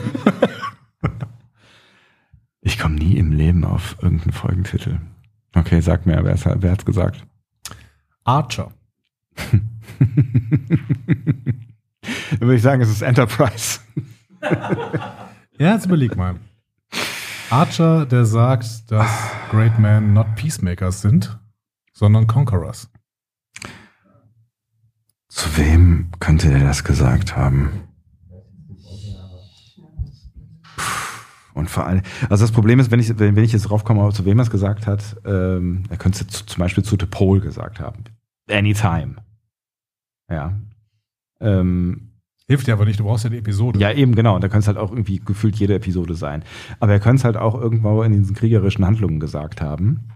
Ich 2.61 2.77
komme 2.77 2.95
nie 2.95 3.17
im 3.17 3.31
Leben 3.31 3.63
auf 3.63 3.95
irgendeinen 4.01 4.33
Folgentitel. 4.33 4.99
Okay, 5.55 5.81
sag 5.81 6.05
mir, 6.05 6.23
wer, 6.23 6.61
wer 6.61 6.71
hat's 6.71 6.85
gesagt? 6.85 7.25
Archer. 8.27 8.71
Dann 12.31 12.41
würde 12.41 12.55
ich 12.55 12.61
sagen, 12.61 12.81
es 12.81 12.89
ist 12.89 13.01
Enterprise. 13.01 13.79
Ja, 15.59 15.73
jetzt 15.73 15.87
überleg 15.87 16.15
mal. 16.15 16.35
Archer, 17.49 18.05
der 18.05 18.25
sagt, 18.25 18.91
dass 18.91 19.09
Great 19.49 19.79
Men 19.79 20.13
not 20.13 20.27
Peacemakers 20.35 21.01
sind, 21.01 21.39
sondern 21.93 22.27
Conquerors. 22.27 22.91
Zu 25.29 25.57
wem 25.57 26.11
könnte 26.19 26.49
der 26.49 26.59
das 26.59 26.83
gesagt 26.83 27.35
haben? 27.35 27.87
Und 31.57 31.71
vor 31.71 31.87
allem, 31.87 32.03
also 32.29 32.43
das 32.43 32.51
Problem 32.51 32.79
ist, 32.79 32.91
wenn 32.91 32.99
ich, 32.99 33.17
wenn, 33.17 33.35
wenn 33.35 33.43
ich 33.43 33.51
jetzt 33.51 33.63
drauf 33.63 33.83
komme, 33.83 34.13
zu 34.13 34.25
wem 34.25 34.37
er 34.37 34.43
es 34.43 34.51
gesagt 34.51 34.85
hat, 34.85 35.15
ähm, 35.25 35.85
er 35.89 35.97
könnte 35.97 36.23
es 36.23 36.27
zu, 36.27 36.45
zum 36.45 36.59
Beispiel 36.59 36.83
zu 36.83 36.97
The 36.99 37.07
Pole 37.07 37.41
gesagt 37.41 37.79
haben. 37.79 38.03
Anytime. 38.49 39.15
Ja. 40.29 40.59
Ähm, 41.39 42.07
Hilft 42.47 42.67
dir 42.67 42.73
aber 42.73 42.85
nicht, 42.85 42.99
du 42.99 43.03
brauchst 43.03 43.25
ja 43.25 43.29
die 43.29 43.39
Episode. 43.39 43.77
Ja, 43.77 43.91
eben, 43.91 44.15
genau. 44.15 44.35
Und 44.35 44.43
da 44.43 44.47
könnte 44.47 44.59
es 44.59 44.67
halt 44.67 44.77
auch 44.77 44.91
irgendwie 44.91 45.19
gefühlt 45.19 45.57
jede 45.57 45.75
Episode 45.75 46.15
sein. 46.15 46.45
Aber 46.79 46.93
er 46.93 47.01
könnte 47.01 47.17
es 47.17 47.23
halt 47.25 47.35
auch 47.35 47.53
irgendwo 47.59 48.01
in 48.03 48.13
diesen 48.13 48.35
kriegerischen 48.35 48.85
Handlungen 48.85 49.19
gesagt 49.19 49.59
haben. 49.59 50.11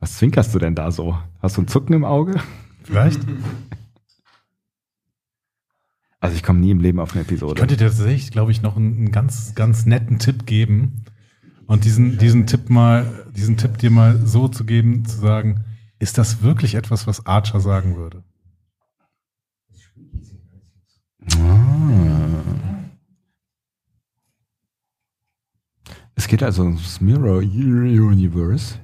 Was 0.00 0.16
zwinkerst 0.16 0.54
du 0.54 0.58
denn 0.58 0.74
da 0.74 0.90
so? 0.90 1.18
Hast 1.40 1.58
du 1.58 1.62
ein 1.62 1.68
Zucken 1.68 1.94
im 1.94 2.04
Auge? 2.04 2.40
Vielleicht? 2.84 3.20
Also 6.20 6.36
ich 6.36 6.42
komme 6.42 6.60
nie 6.60 6.70
im 6.70 6.80
Leben 6.80 7.00
auf 7.00 7.12
eine 7.12 7.20
Episode. 7.20 7.52
Ich 7.52 7.58
könnte 7.58 7.76
dir 7.76 7.88
tatsächlich, 7.88 8.30
glaube 8.30 8.50
ich, 8.50 8.62
noch 8.62 8.76
einen, 8.78 8.96
einen 8.96 9.12
ganz, 9.12 9.54
ganz 9.54 9.84
netten 9.84 10.18
Tipp 10.18 10.46
geben. 10.46 11.04
Und 11.68 11.84
diesen, 11.84 12.16
diesen 12.16 12.46
Tipp 12.46 12.70
mal, 12.70 13.26
diesen 13.36 13.58
Tipp 13.58 13.76
dir 13.76 13.90
mal 13.90 14.26
so 14.26 14.48
zu 14.48 14.64
geben, 14.64 15.04
zu 15.04 15.18
sagen, 15.18 15.64
ist 15.98 16.16
das 16.16 16.40
wirklich 16.42 16.74
etwas, 16.74 17.06
was 17.06 17.26
Archer 17.26 17.60
sagen 17.60 17.96
würde? 17.96 18.24
Ah. 21.36 21.68
Es 26.14 26.26
geht 26.26 26.42
also 26.42 26.62
ums 26.62 27.02
Mirror 27.02 27.40
Universe. 27.40 28.80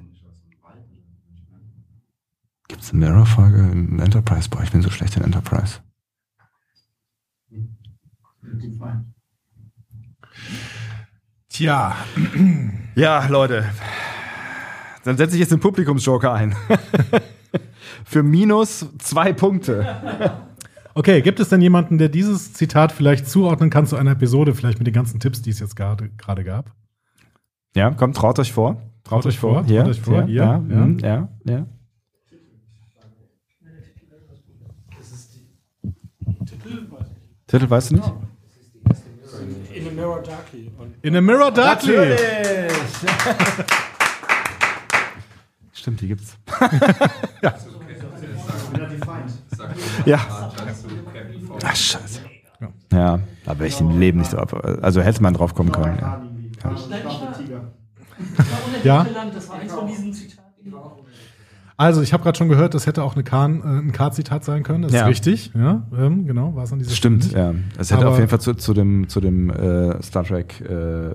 Gibt 2.68 2.82
es 2.82 2.90
eine 2.90 3.00
Mirror-Folge 3.00 3.70
im 3.72 3.98
Enterprise? 3.98 4.50
Boah, 4.50 4.62
ich 4.62 4.72
bin 4.72 4.82
so 4.82 4.90
schlecht 4.90 5.16
in 5.16 5.22
Enterprise. 5.22 5.80
Tja, 11.54 11.94
Ja, 12.96 13.28
Leute. 13.28 13.64
Dann 15.04 15.16
setze 15.16 15.36
ich 15.36 15.40
jetzt 15.40 15.52
den 15.52 15.60
Publikumsjoker 15.60 16.32
ein. 16.32 16.56
Für 18.04 18.24
minus 18.24 18.88
zwei 18.98 19.32
Punkte. 19.32 19.86
Okay, 20.94 21.22
gibt 21.22 21.38
es 21.38 21.50
denn 21.50 21.60
jemanden, 21.60 21.96
der 21.96 22.08
dieses 22.08 22.54
Zitat 22.54 22.90
vielleicht 22.90 23.28
zuordnen 23.28 23.70
kann 23.70 23.86
zu 23.86 23.94
einer 23.94 24.10
Episode, 24.10 24.52
vielleicht 24.52 24.78
mit 24.78 24.88
den 24.88 24.94
ganzen 24.94 25.20
Tipps, 25.20 25.42
die 25.42 25.50
es 25.50 25.60
jetzt 25.60 25.76
gerade 25.76 26.10
gab? 26.42 26.72
Ja, 27.76 27.90
kommt, 27.92 28.16
traut 28.16 28.40
euch 28.40 28.52
vor. 28.52 28.82
Traut, 29.04 29.24
euch 29.24 29.38
vor. 29.38 29.64
traut 29.64 29.86
euch 29.86 30.00
vor, 30.00 30.24
hier, 30.24 30.42
ja, 30.42 30.52
ja. 30.54 30.58
mhm, 30.58 30.98
ja, 30.98 31.28
ja. 31.44 31.66
Titel 37.46 37.70
weißt 37.70 37.92
du 37.92 37.94
nicht? 37.94 38.12
In 39.94 40.00
a 40.00 40.02
Mirror 40.02 40.22
Darkly. 40.22 40.72
Und 40.76 40.94
In 41.02 41.16
a 41.16 41.20
Mirror 41.20 41.52
Darkly. 41.52 42.16
Stimmt, 45.72 46.00
die 46.00 46.08
gibt's. 46.08 46.36
ja. 50.04 50.20
Ach, 51.62 51.76
scheiße. 51.76 52.20
Ja, 52.92 53.20
da 53.44 53.58
wäre 53.58 53.68
ich 53.68 53.80
im 53.80 54.00
Leben 54.00 54.18
nicht 54.18 54.32
drauf. 54.32 54.52
Also 54.82 55.00
hätte 55.00 55.22
man 55.22 55.34
drauf 55.34 55.54
kommen 55.54 55.70
können. 55.70 55.98
Ja. 56.00 56.22
Ja. 58.82 59.06
Das 59.32 59.48
war 59.48 59.60
eins 59.60 59.72
von 59.72 59.86
diesen 59.86 60.12
Zitaten. 60.12 60.74
Also, 61.76 62.02
ich 62.02 62.12
habe 62.12 62.22
gerade 62.22 62.38
schon 62.38 62.48
gehört, 62.48 62.72
das 62.74 62.86
hätte 62.86 63.02
auch 63.02 63.14
eine 63.14 63.24
Kahn, 63.24 63.60
äh, 63.60 63.64
ein 63.80 63.90
K-Zitat 63.90 64.44
sein 64.44 64.62
können. 64.62 64.82
Das 64.82 64.92
Ja. 64.92 65.02
ist 65.02 65.08
richtig. 65.08 65.50
Ja, 65.56 65.82
ähm, 65.98 66.24
genau, 66.24 66.54
war 66.54 66.62
es 66.62 66.72
an 66.72 66.78
dieser 66.78 66.92
Stimmt, 66.92 67.24
Stelle 67.24 67.42
ja. 67.46 67.54
Es 67.78 67.90
hätte 67.90 68.02
Aber- 68.02 68.10
auf 68.10 68.16
jeden 68.18 68.28
Fall 68.28 68.40
zu, 68.40 68.54
zu 68.54 68.74
dem, 68.74 69.08
zu 69.08 69.20
dem 69.20 69.50
äh, 69.50 70.00
Star 70.00 70.22
Trek 70.22 70.60
äh, 70.60 71.14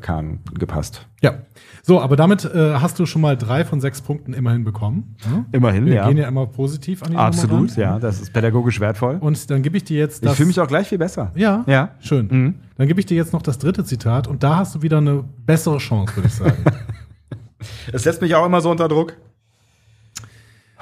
Kahn 0.00 0.38
gepasst. 0.58 1.06
Ja. 1.20 1.34
So, 1.82 2.00
aber 2.00 2.16
damit 2.16 2.44
äh, 2.46 2.74
hast 2.76 2.98
du 2.98 3.04
schon 3.04 3.20
mal 3.20 3.36
drei 3.36 3.64
von 3.66 3.80
sechs 3.82 4.00
Punkten 4.00 4.32
immerhin 4.32 4.64
bekommen. 4.64 5.14
Ja? 5.30 5.44
Immerhin, 5.52 5.84
Wir 5.84 5.94
ja. 5.94 6.08
gehen 6.08 6.16
ja 6.16 6.26
immer 6.28 6.46
positiv 6.46 7.02
an 7.02 7.10
die 7.10 7.16
Absolut, 7.16 7.76
ja. 7.76 7.98
Das 7.98 8.20
ist 8.20 8.32
pädagogisch 8.32 8.80
wertvoll. 8.80 9.16
Und 9.20 9.50
dann 9.50 9.60
gebe 9.62 9.76
ich 9.76 9.84
dir 9.84 9.98
jetzt 9.98 10.24
das. 10.24 10.32
ich 10.32 10.36
fühle 10.38 10.46
mich 10.48 10.60
auch 10.60 10.68
gleich 10.68 10.88
viel 10.88 10.98
besser. 10.98 11.32
Ja, 11.34 11.64
Ja. 11.66 11.90
schön. 12.00 12.28
Mhm. 12.30 12.54
Dann 12.78 12.86
gebe 12.88 12.98
ich 13.00 13.04
dir 13.06 13.16
jetzt 13.16 13.32
noch 13.34 13.42
das 13.42 13.58
dritte 13.58 13.84
Zitat 13.84 14.26
und 14.26 14.42
da 14.42 14.56
hast 14.56 14.74
du 14.74 14.80
wieder 14.82 14.98
eine 14.98 15.24
bessere 15.44 15.76
Chance, 15.78 16.16
würde 16.16 16.28
ich 16.28 16.34
sagen. 16.34 16.56
Es 17.92 18.04
setzt 18.04 18.22
mich 18.22 18.34
auch 18.36 18.46
immer 18.46 18.60
so 18.60 18.70
unter 18.70 18.86
Druck. 18.88 19.14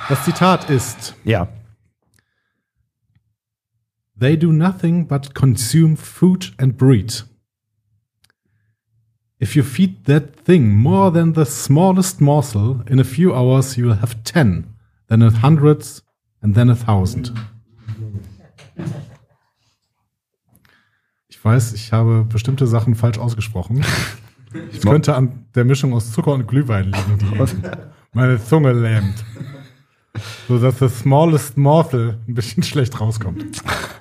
Das 0.09 0.25
Zitat 0.25 0.71
ist: 0.71 1.15
Ja. 1.25 1.49
They 4.19 4.39
do 4.39 4.51
nothing 4.51 5.07
but 5.07 5.35
consume 5.35 5.97
food 5.97 6.55
and 6.59 6.77
breed. 6.77 7.25
If 9.39 9.55
you 9.55 9.63
feed 9.63 10.07
that 10.07 10.45
thing 10.45 10.75
more 10.75 11.13
than 11.13 11.35
the 11.35 11.45
smallest 11.45 12.23
morsel, 12.23 12.83
in 12.89 12.99
a 12.99 13.05
few 13.05 13.35
hours 13.35 13.77
you 13.77 13.87
will 13.87 14.01
have 14.01 14.23
ten, 14.25 14.69
then 15.09 15.23
a 15.23 15.43
hundred, 15.43 16.03
and 16.41 16.55
then 16.55 16.71
a 16.71 16.75
thousand. 16.75 17.35
Ich 21.29 21.45
weiß, 21.45 21.75
ich 21.75 21.93
habe 21.93 22.25
bestimmte 22.25 22.67
Sachen 22.67 22.95
falsch 22.95 23.19
ausgesprochen. 23.19 23.85
Es 24.73 24.81
könnte 24.81 25.15
an 25.15 25.45
der 25.55 25.67
Mischung 25.67 25.93
aus 25.93 26.13
Zucker 26.13 26.33
und 26.33 26.49
Glühwein 26.49 26.85
liegen, 26.85 27.19
die 27.19 27.61
meine 28.15 28.43
Zunge 28.43 28.73
lähmt. 28.73 29.23
So 30.49 30.59
dass 30.59 30.79
the 30.79 30.89
smallest 30.89 31.57
morsel 31.57 32.19
ein 32.27 32.35
bisschen 32.35 32.63
schlecht 32.65 33.01
rauskommt. 33.01 33.45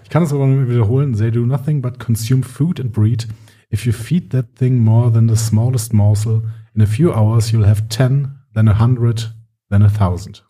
Ich 0.04 0.10
kann 0.10 0.24
es 0.24 0.34
aber 0.34 0.48
nur 0.48 0.70
wiederholen. 0.70 1.16
They 1.16 1.32
do 1.32 1.46
nothing 1.46 1.82
but 1.82 2.00
consume 2.00 2.44
food 2.44 2.80
and 2.80 2.92
breed. 2.92 3.28
If 3.72 3.86
you 3.86 3.92
feed 3.92 4.32
that 4.32 4.56
thing 4.56 4.84
more 4.84 5.12
than 5.12 5.28
the 5.28 5.36
smallest 5.36 5.94
morsel, 5.94 6.44
in 6.74 6.82
a 6.82 6.86
few 6.86 7.12
hours 7.12 7.52
you'll 7.52 7.68
have 7.68 7.88
ten, 7.90 8.36
then 8.54 8.68
a 8.68 8.80
hundred, 8.80 9.34
then 9.70 9.82
a 9.82 9.90
thousand. 9.90 10.46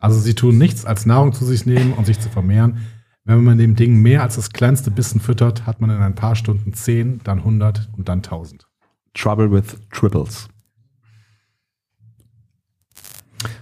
Also 0.00 0.18
sie 0.18 0.34
tun 0.34 0.56
nichts 0.56 0.84
als 0.84 1.04
Nahrung 1.04 1.32
zu 1.32 1.44
sich 1.44 1.66
nehmen 1.66 1.92
und 1.92 2.06
sich 2.06 2.18
zu 2.18 2.30
vermehren. 2.30 2.78
Wenn 3.24 3.44
man 3.44 3.58
dem 3.58 3.76
Ding 3.76 3.96
mehr 3.96 4.22
als 4.22 4.36
das 4.36 4.50
kleinste 4.50 4.90
Bissen 4.90 5.20
füttert, 5.20 5.66
hat 5.66 5.80
man 5.80 5.90
in 5.90 6.00
ein 6.00 6.14
paar 6.14 6.34
Stunden 6.34 6.72
zehn, 6.72 7.20
dann 7.22 7.44
hundert 7.44 7.90
und 7.96 8.08
dann 8.08 8.22
tausend. 8.22 8.66
Trouble 9.14 9.52
with 9.52 9.76
Triples. 9.90 10.48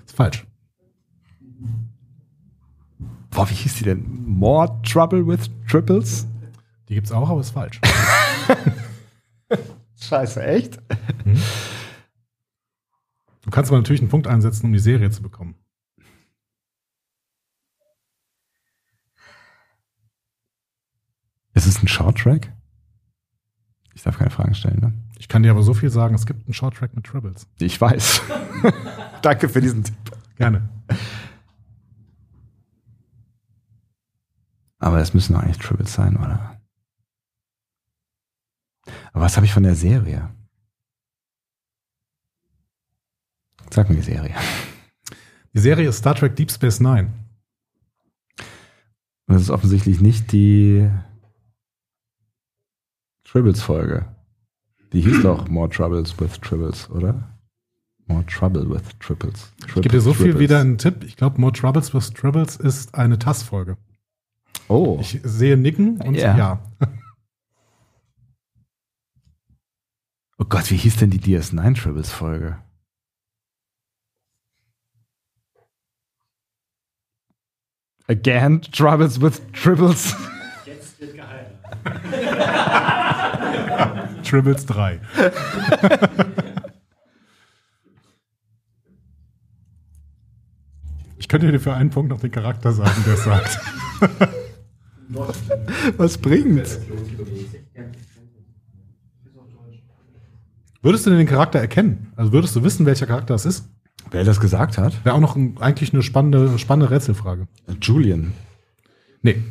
Ist 0.07 0.17
falsch. 0.17 0.48
Boah, 3.31 3.49
wie 3.51 3.55
hieß 3.55 3.75
die 3.75 3.85
denn? 3.85 4.25
More 4.27 4.81
Trouble 4.83 5.27
with 5.27 5.51
Triples? 5.69 6.27
Die 6.89 6.95
gibt's 6.95 7.13
auch, 7.13 7.29
aber 7.29 7.41
ist 7.41 7.51
falsch. 7.51 7.81
Scheiße, 10.01 10.45
echt? 10.45 10.81
Du 13.43 13.51
kannst 13.51 13.71
aber 13.71 13.79
natürlich 13.79 14.01
einen 14.01 14.11
Punkt 14.11 14.27
einsetzen, 14.27 14.67
um 14.67 14.73
die 14.73 14.79
Serie 14.79 15.11
zu 15.11 15.23
bekommen. 15.23 15.55
Ist 21.55 21.67
es 21.67 21.83
ein 21.83 21.89
Shorttrack? 21.89 22.53
Ich 23.95 24.03
darf 24.05 24.17
keine 24.17 24.31
Fragen 24.31 24.55
stellen, 24.55 24.79
ne? 24.81 24.93
Ich 25.19 25.29
kann 25.29 25.43
dir 25.43 25.51
aber 25.51 25.65
so 25.65 25.75
viel 25.75 25.91
sagen, 25.91 26.15
es 26.15 26.25
gibt 26.25 26.47
einen 26.47 26.55
Shorttrack 26.55 26.95
mit 26.95 27.05
Tribbles. 27.05 27.49
Ich 27.59 27.81
weiß. 27.81 28.23
Danke 29.23 29.49
für 29.49 29.61
diesen 29.61 29.83
Tipp. 29.83 29.97
Gerne. 30.37 30.69
Aber 34.79 35.01
es 35.01 35.15
müssen 35.15 35.35
doch 35.35 35.43
eigentlich 35.43 35.59
Triples 35.59 35.93
sein, 35.93 36.17
oder? 36.17 36.61
Aber 39.13 39.25
was 39.25 39.37
habe 39.37 39.47
ich 39.47 39.53
von 39.53 39.65
der 39.65 39.75
Serie? 39.75 40.31
Sag 43.71 43.89
mir 43.91 43.97
die 43.97 44.03
Serie. 44.03 44.35
Die 45.53 45.59
Serie 45.59 45.89
ist 45.89 45.99
Star 45.99 46.15
Trek 46.15 46.37
Deep 46.37 46.51
Space 46.51 46.81
Nine. 46.81 47.13
Und 49.27 49.35
das 49.35 49.43
ist 49.43 49.51
offensichtlich 49.51 50.01
nicht 50.01 50.33
die 50.33 50.89
Tribbles-Folge. 53.25 54.07
Die 54.93 55.03
hieß 55.03 55.23
doch 55.23 55.49
More 55.49 55.69
Troubles 55.69 56.19
with 56.19 56.41
Tribbles, 56.41 56.89
oder? 56.91 57.37
More 58.07 58.25
Trouble 58.25 58.71
with 58.71 58.83
Triples. 59.01 59.53
Ich 59.67 59.75
gebe 59.75 59.89
dir 59.91 60.01
so 60.01 60.15
viel 60.15 60.39
wieder 60.39 60.61
einen 60.61 60.79
Tipp. 60.79 61.05
Ich 61.05 61.17
glaube, 61.17 61.39
More 61.39 61.53
Troubles 61.53 61.93
with 61.93 62.11
Tribbles 62.11 62.57
ist 62.57 62.95
eine 62.95 63.19
TAS-Folge. 63.19 63.77
Oh. 64.69 64.99
Ich 65.01 65.19
sehe 65.23 65.57
Nicken 65.57 66.01
und 66.01 66.15
Ja. 66.15 66.37
ja. 66.37 66.63
oh 70.39 70.45
Gott, 70.49 70.71
wie 70.71 70.77
hieß 70.77 70.97
denn 70.97 71.11
die 71.11 71.21
DS9 71.21 71.75
Tribbles-Folge? 71.75 72.59
Again, 78.11 78.63
Troubles 78.73 79.21
with 79.21 79.43
Tribbles. 79.53 80.15
Jetzt 80.65 80.99
wird 80.99 81.15
geheiratet. 81.15 81.59
Tribbles 84.25 84.65
3. 84.67 85.01
ich 91.19 91.29
könnte 91.29 91.53
dir 91.53 91.61
für 91.61 91.75
einen 91.75 91.91
Punkt 91.91 92.11
noch 92.11 92.21
den 92.21 92.31
Charakter 92.31 92.73
sagen, 92.73 93.05
der 93.07 93.15
es 93.15 93.25
sagt. 93.25 93.61
Was 95.97 96.19
bringt's? 96.19 96.79
Würdest 100.83 101.07
du 101.07 101.11
denn 101.11 101.19
den 101.19 101.29
Charakter 101.29 101.59
erkennen? 101.59 102.13
Also 102.17 102.33
würdest 102.33 102.55
du 102.55 102.63
wissen, 102.63 102.87
welcher 102.87 103.07
Charakter 103.07 103.35
es 103.35 103.45
ist? 103.45 103.69
Wer 104.11 104.25
das 104.25 104.41
gesagt 104.41 104.79
hat? 104.79 105.05
Wäre 105.05 105.15
auch 105.15 105.21
noch 105.21 105.37
ein, 105.37 105.57
eigentlich 105.61 105.93
eine 105.93 106.03
spannende, 106.03 106.59
spannende 106.59 106.91
Rätselfrage. 106.91 107.49
Julian. 107.81 108.33
Nee, 109.23 109.43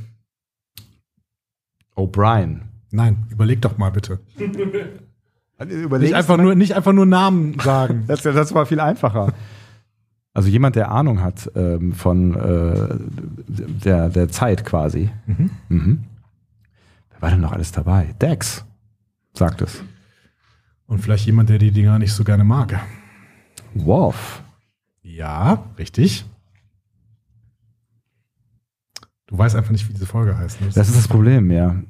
O'Brien. 1.95 2.61
nein, 2.91 3.25
überleg 3.29 3.61
doch 3.61 3.77
mal 3.77 3.89
bitte. 3.89 4.19
Überleg 5.59 6.01
Nicht 6.09 6.15
einfach, 6.15 6.37
nur, 6.37 6.55
nicht 6.55 6.73
einfach 6.75 6.93
nur 6.93 7.05
Namen 7.07 7.59
sagen. 7.59 8.03
Das, 8.07 8.21
das 8.21 8.53
war 8.53 8.65
viel 8.65 8.79
einfacher. 8.79 9.33
Also 10.37 10.49
jemand, 10.49 10.75
der 10.75 10.91
Ahnung 10.91 11.23
hat 11.23 11.49
ähm, 11.55 11.93
von 11.93 12.35
äh, 12.35 12.95
der, 13.47 14.09
der 14.09 14.29
Zeit 14.29 14.63
quasi. 14.63 15.09
Mhm. 15.25 15.49
Mhm. 15.67 16.03
Wer 17.09 17.21
war 17.23 17.31
denn 17.31 17.39
noch 17.39 17.53
alles 17.53 17.71
dabei? 17.71 18.13
Dex, 18.21 18.63
sagt 19.33 19.63
es. 19.63 19.83
Und 20.85 20.99
vielleicht 20.99 21.25
jemand, 21.25 21.49
der 21.49 21.57
die 21.57 21.71
Dinger 21.71 21.97
nicht 21.97 22.13
so 22.13 22.23
gerne 22.23 22.43
mag. 22.43 22.79
Worf. 23.73 24.43
Ja, 25.01 25.65
richtig. 25.79 26.23
Du 29.25 29.39
weißt 29.39 29.55
einfach 29.55 29.71
nicht, 29.71 29.89
wie 29.89 29.93
diese 29.93 30.05
Folge 30.05 30.37
heißt. 30.37 30.61
Ne? 30.61 30.67
Das 30.67 30.87
ist 30.87 30.97
das 30.97 31.07
Problem, 31.07 31.49
ja. 31.49 31.81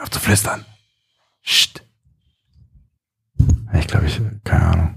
Auf 0.00 0.10
zu 0.10 0.20
flüstern. 0.20 0.64
Psst. 1.44 1.84
Ich 3.74 3.86
glaube, 3.86 4.06
ich, 4.06 4.20
keine 4.44 4.64
Ahnung. 4.64 4.94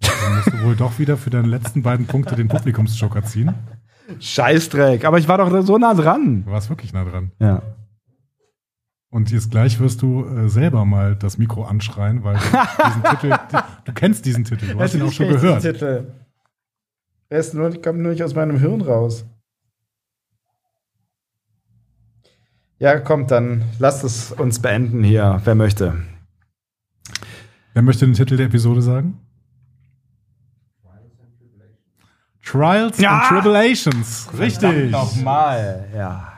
Dann 0.00 0.36
musst 0.36 0.52
du 0.52 0.62
wohl 0.62 0.76
doch 0.76 0.98
wieder 0.98 1.16
für 1.16 1.30
deine 1.30 1.48
letzten 1.48 1.82
beiden 1.82 2.06
Punkte 2.06 2.36
den 2.36 2.48
Publikumsjoker 2.48 3.24
ziehen. 3.24 3.54
Scheißdreck, 4.20 5.04
aber 5.04 5.18
ich 5.18 5.28
war 5.28 5.38
doch 5.38 5.62
so 5.62 5.78
nah 5.78 5.94
dran. 5.94 6.44
Du 6.44 6.50
warst 6.50 6.70
wirklich 6.70 6.92
nah 6.92 7.04
dran. 7.04 7.32
Ja. 7.38 7.62
Und 9.10 9.30
jetzt 9.30 9.50
gleich 9.50 9.80
wirst 9.80 10.02
du 10.02 10.24
äh, 10.26 10.48
selber 10.48 10.84
mal 10.84 11.16
das 11.16 11.38
Mikro 11.38 11.64
anschreien, 11.64 12.24
weil 12.24 12.36
du 12.36 12.42
diesen 12.86 13.02
Titel, 13.04 13.38
du 13.84 13.92
kennst 13.92 14.26
diesen 14.26 14.44
Titel, 14.44 14.72
du 14.72 14.78
hast 14.78 14.94
ihn 14.94 15.02
auch 15.02 15.12
schon 15.12 15.28
gehört. 15.28 15.62
Titel. 15.62 16.12
Er 17.30 17.38
ist 17.38 17.54
nur, 17.54 17.70
kommt 17.80 18.00
nur 18.00 18.12
nicht 18.12 18.22
aus 18.22 18.34
meinem 18.34 18.58
Hirn 18.58 18.82
raus. 18.82 19.24
Ja, 22.78 23.00
kommt, 23.00 23.30
dann 23.30 23.64
lasst 23.78 24.04
es 24.04 24.32
uns 24.32 24.60
beenden 24.60 25.02
hier, 25.02 25.40
wer 25.44 25.54
möchte. 25.54 25.94
Wer 27.74 27.82
möchte 27.82 28.06
den 28.06 28.14
Titel 28.14 28.36
der 28.36 28.46
Episode 28.46 28.82
sagen? 28.82 29.18
Trials 32.44 32.98
Ja! 32.98 33.18
and 33.18 33.28
Tribulations. 33.28 34.28
Richtig. 34.38 34.90
Nochmal, 34.90 35.86
ja. 35.94 36.32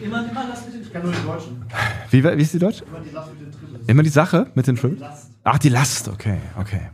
Immer, 0.00 0.30
immer 0.30 0.44
das 0.48 0.64
mit 0.66 0.74
den 0.74 0.82
Ich 0.82 0.92
kann 0.92 1.02
nur 1.02 1.12
die 1.12 1.26
Deutschen. 1.26 1.64
Wie, 2.10 2.22
wie 2.22 2.42
ist 2.42 2.54
die 2.54 2.58
Deutsch? 2.58 2.82
Immer 2.82 3.00
die 3.00 3.10
Last 3.10 3.30
mit 3.32 3.40
den 3.40 3.50
Triples. 3.52 3.88
Immer 3.88 4.02
die 4.04 4.08
Sache 4.10 4.46
mit 4.54 4.66
den 4.68 4.76
Tribbles? 4.76 5.30
Ach, 5.42 5.58
die 5.58 5.70
Last, 5.70 6.08
okay, 6.08 6.38
okay. 6.56 6.90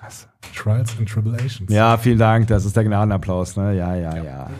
Scheiße. 0.00 0.28
Trials 0.56 0.96
and 0.98 1.08
Tribulations. 1.08 1.70
Ja, 1.70 1.98
vielen 1.98 2.18
Dank, 2.18 2.46
das 2.46 2.64
ist 2.64 2.74
der 2.74 2.84
Gnadenapplaus, 2.84 3.56
ne? 3.56 3.74
Ja, 3.74 3.94
ja, 3.94 4.16
ja. 4.16 4.50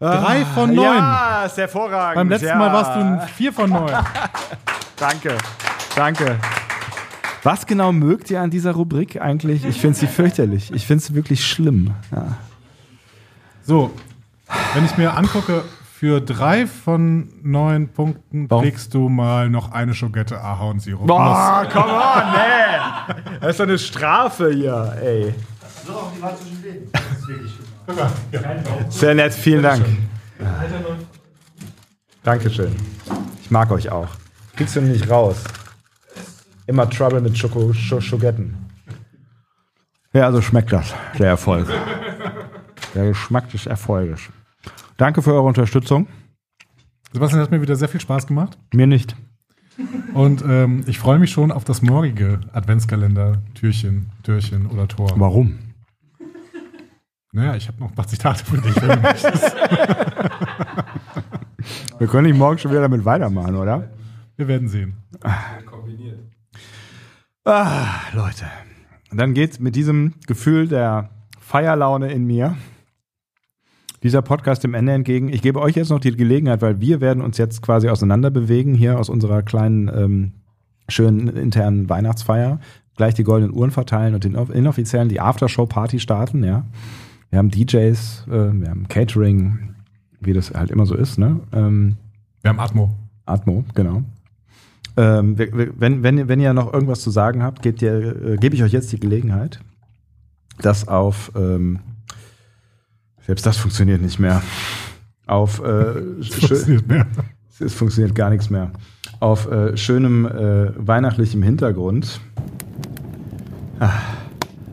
Drei 0.00 0.44
von 0.44 0.72
neun. 0.72 0.96
Ja, 0.96 1.44
ist 1.44 1.56
hervorragend. 1.56 2.14
Beim 2.14 2.28
letzten 2.28 2.46
ja. 2.46 2.56
Mal 2.56 2.72
warst 2.72 2.94
du 2.94 3.00
ein 3.00 3.20
vier 3.34 3.52
von 3.52 3.68
neun. 3.68 3.90
Danke, 4.96 5.38
danke. 5.94 6.40
Was 7.44 7.66
genau 7.66 7.92
mögt 7.92 8.32
ihr 8.32 8.40
an 8.40 8.50
dieser 8.50 8.72
Rubrik 8.72 9.20
eigentlich? 9.20 9.64
Ich 9.64 9.80
finde 9.80 9.96
sie 9.96 10.08
fürchterlich. 10.08 10.72
Ich 10.72 10.88
finde 10.88 11.04
sie 11.04 11.14
wirklich 11.14 11.46
schlimm. 11.46 11.94
Ja. 12.10 12.36
So, 13.62 13.92
wenn 14.74 14.84
ich 14.84 14.96
mir 14.96 15.16
angucke, 15.16 15.62
für 15.98 16.20
drei 16.20 16.66
von 16.66 17.28
neun 17.42 17.88
Punkten 17.88 18.50
Warum? 18.50 18.64
kriegst 18.64 18.92
du 18.92 19.08
mal 19.08 19.48
noch 19.48 19.70
eine 19.70 19.94
Schogette 19.94 20.40
Ahornsirup. 20.40 21.06
Boah, 21.06 21.64
come 21.72 21.92
on, 21.92 22.32
nee. 22.32 23.38
Das 23.40 23.50
ist 23.50 23.60
doch 23.60 23.66
eine 23.66 23.78
Strafe 23.78 24.50
hier, 24.52 24.96
ey. 25.00 25.34
So 25.86 25.92
auch 25.92 26.12
die 26.12 26.22
Wahl 26.22 26.36
zwischen 26.36 26.62
denen. 26.62 26.92
Das 26.92 27.02
ist 27.02 27.28
wirklich 27.28 27.56
gut. 27.56 27.67
Sehr 28.88 29.14
nett, 29.14 29.32
vielen 29.32 29.62
Dank. 29.62 29.84
Dankeschön. 32.22 32.74
Ich 33.42 33.50
mag 33.50 33.70
euch 33.70 33.90
auch. 33.90 34.08
Kriegst 34.56 34.76
du 34.76 34.80
nicht 34.80 35.08
raus. 35.08 35.44
Immer 36.66 36.88
Trouble 36.90 37.20
mit 37.20 37.38
Schoko 37.38 37.72
Sch 37.72 38.00
Schogetten. 38.00 38.56
Ja, 40.12 40.26
also 40.26 40.42
schmeckt 40.42 40.72
das, 40.72 40.94
der 41.18 41.28
Erfolg. 41.28 41.68
Der 42.94 43.06
Geschmack 43.06 43.50
des 43.50 43.66
Erfolges. 43.66 44.20
Danke 44.96 45.20
für 45.20 45.32
eure 45.34 45.42
Unterstützung. 45.42 46.08
Sebastian 47.12 47.42
hat 47.42 47.50
mir 47.50 47.60
wieder 47.60 47.76
sehr 47.76 47.88
viel 47.88 48.00
Spaß 48.00 48.26
gemacht. 48.26 48.58
Mir 48.72 48.86
nicht. 48.86 49.14
Und 50.14 50.42
ähm, 50.42 50.84
ich 50.86 50.98
freue 50.98 51.18
mich 51.18 51.30
schon 51.30 51.52
auf 51.52 51.64
das 51.64 51.82
morgige 51.82 52.40
Adventskalender-Türchen, 52.52 54.10
Türchen 54.22 54.66
oder 54.66 54.88
Tor. 54.88 55.12
Warum? 55.16 55.58
Naja, 57.32 57.54
ich 57.56 57.68
habe 57.68 57.78
noch 57.80 57.88
ein 57.90 57.94
paar 57.94 58.06
Zitate 58.08 58.44
für 58.44 58.58
dich, 58.58 58.74
wenn 58.80 58.88
du 58.88 59.00
möchtest. 59.00 59.54
Wir 61.98 62.06
können 62.06 62.26
nicht 62.28 62.38
morgen 62.38 62.58
schon 62.58 62.70
wieder 62.70 62.80
damit 62.82 63.04
weitermachen, 63.04 63.54
oder? 63.56 63.90
Wir 64.36 64.48
werden 64.48 64.68
sehen. 64.68 64.94
Ah, 67.44 68.00
Leute. 68.14 68.46
Dann 69.10 69.34
geht's 69.34 69.58
mit 69.58 69.74
diesem 69.76 70.14
Gefühl 70.26 70.68
der 70.68 71.10
Feierlaune 71.40 72.10
in 72.12 72.24
mir 72.26 72.56
dieser 74.02 74.22
Podcast 74.22 74.62
dem 74.64 74.74
Ende 74.74 74.92
entgegen. 74.92 75.28
Ich 75.28 75.42
gebe 75.42 75.60
euch 75.60 75.74
jetzt 75.74 75.88
noch 75.90 75.98
die 75.98 76.14
Gelegenheit, 76.14 76.62
weil 76.62 76.80
wir 76.80 77.00
werden 77.00 77.22
uns 77.22 77.36
jetzt 77.36 77.62
quasi 77.62 77.88
auseinander 77.88 78.30
bewegen 78.30 78.74
hier 78.74 78.98
aus 78.98 79.08
unserer 79.08 79.42
kleinen 79.42 79.88
ähm, 79.88 80.32
schönen 80.88 81.28
internen 81.28 81.88
Weihnachtsfeier. 81.88 82.60
Gleich 82.96 83.14
die 83.14 83.24
goldenen 83.24 83.54
Uhren 83.54 83.70
verteilen 83.70 84.14
und 84.14 84.24
den 84.24 84.36
off- 84.36 84.50
inoffiziellen 84.50 85.08
die 85.08 85.20
Aftershow-Party 85.20 85.98
starten. 86.00 86.44
Ja, 86.44 86.64
wir 87.30 87.38
haben 87.38 87.50
DJs, 87.50 88.24
äh, 88.28 88.30
wir 88.30 88.68
haben 88.70 88.88
Catering, 88.88 89.74
wie 90.20 90.32
das 90.32 90.52
halt 90.52 90.70
immer 90.70 90.86
so 90.86 90.94
ist. 90.94 91.18
Ne? 91.18 91.40
Ähm, 91.52 91.96
Wir 92.42 92.50
haben 92.50 92.60
Atmo. 92.60 92.94
Atmo, 93.26 93.64
genau. 93.74 94.02
Ähm, 94.96 95.38
wenn, 95.38 96.02
wenn, 96.02 96.18
ihr- 96.18 96.28
wenn 96.28 96.40
ihr 96.40 96.52
noch 96.54 96.72
irgendwas 96.72 97.00
zu 97.02 97.10
sagen 97.10 97.42
habt, 97.42 97.62
gebt 97.62 97.82
ihr, 97.82 98.32
äh, 98.32 98.36
gebe 98.36 98.56
ich 98.56 98.62
euch 98.64 98.72
jetzt 98.72 98.90
die 98.92 98.98
Gelegenheit, 98.98 99.60
das 100.60 100.88
auf, 100.88 101.30
ähm, 101.36 101.78
selbst 103.26 103.46
das 103.46 103.56
funktioniert 103.58 104.00
nicht 104.02 104.18
mehr, 104.18 104.42
auf, 105.26 105.62
äh, 105.62 106.22
funktioniert 106.22 106.88
mehr. 106.88 107.06
es 107.60 107.74
funktioniert 107.74 108.14
gar 108.16 108.30
nichts 108.30 108.50
mehr, 108.50 108.72
auf 109.20 109.48
äh, 109.50 109.76
schönem 109.76 110.26
äh, 110.26 110.72
weihnachtlichem 110.84 111.42
Hintergrund 111.42 112.20
ah, 113.78 113.92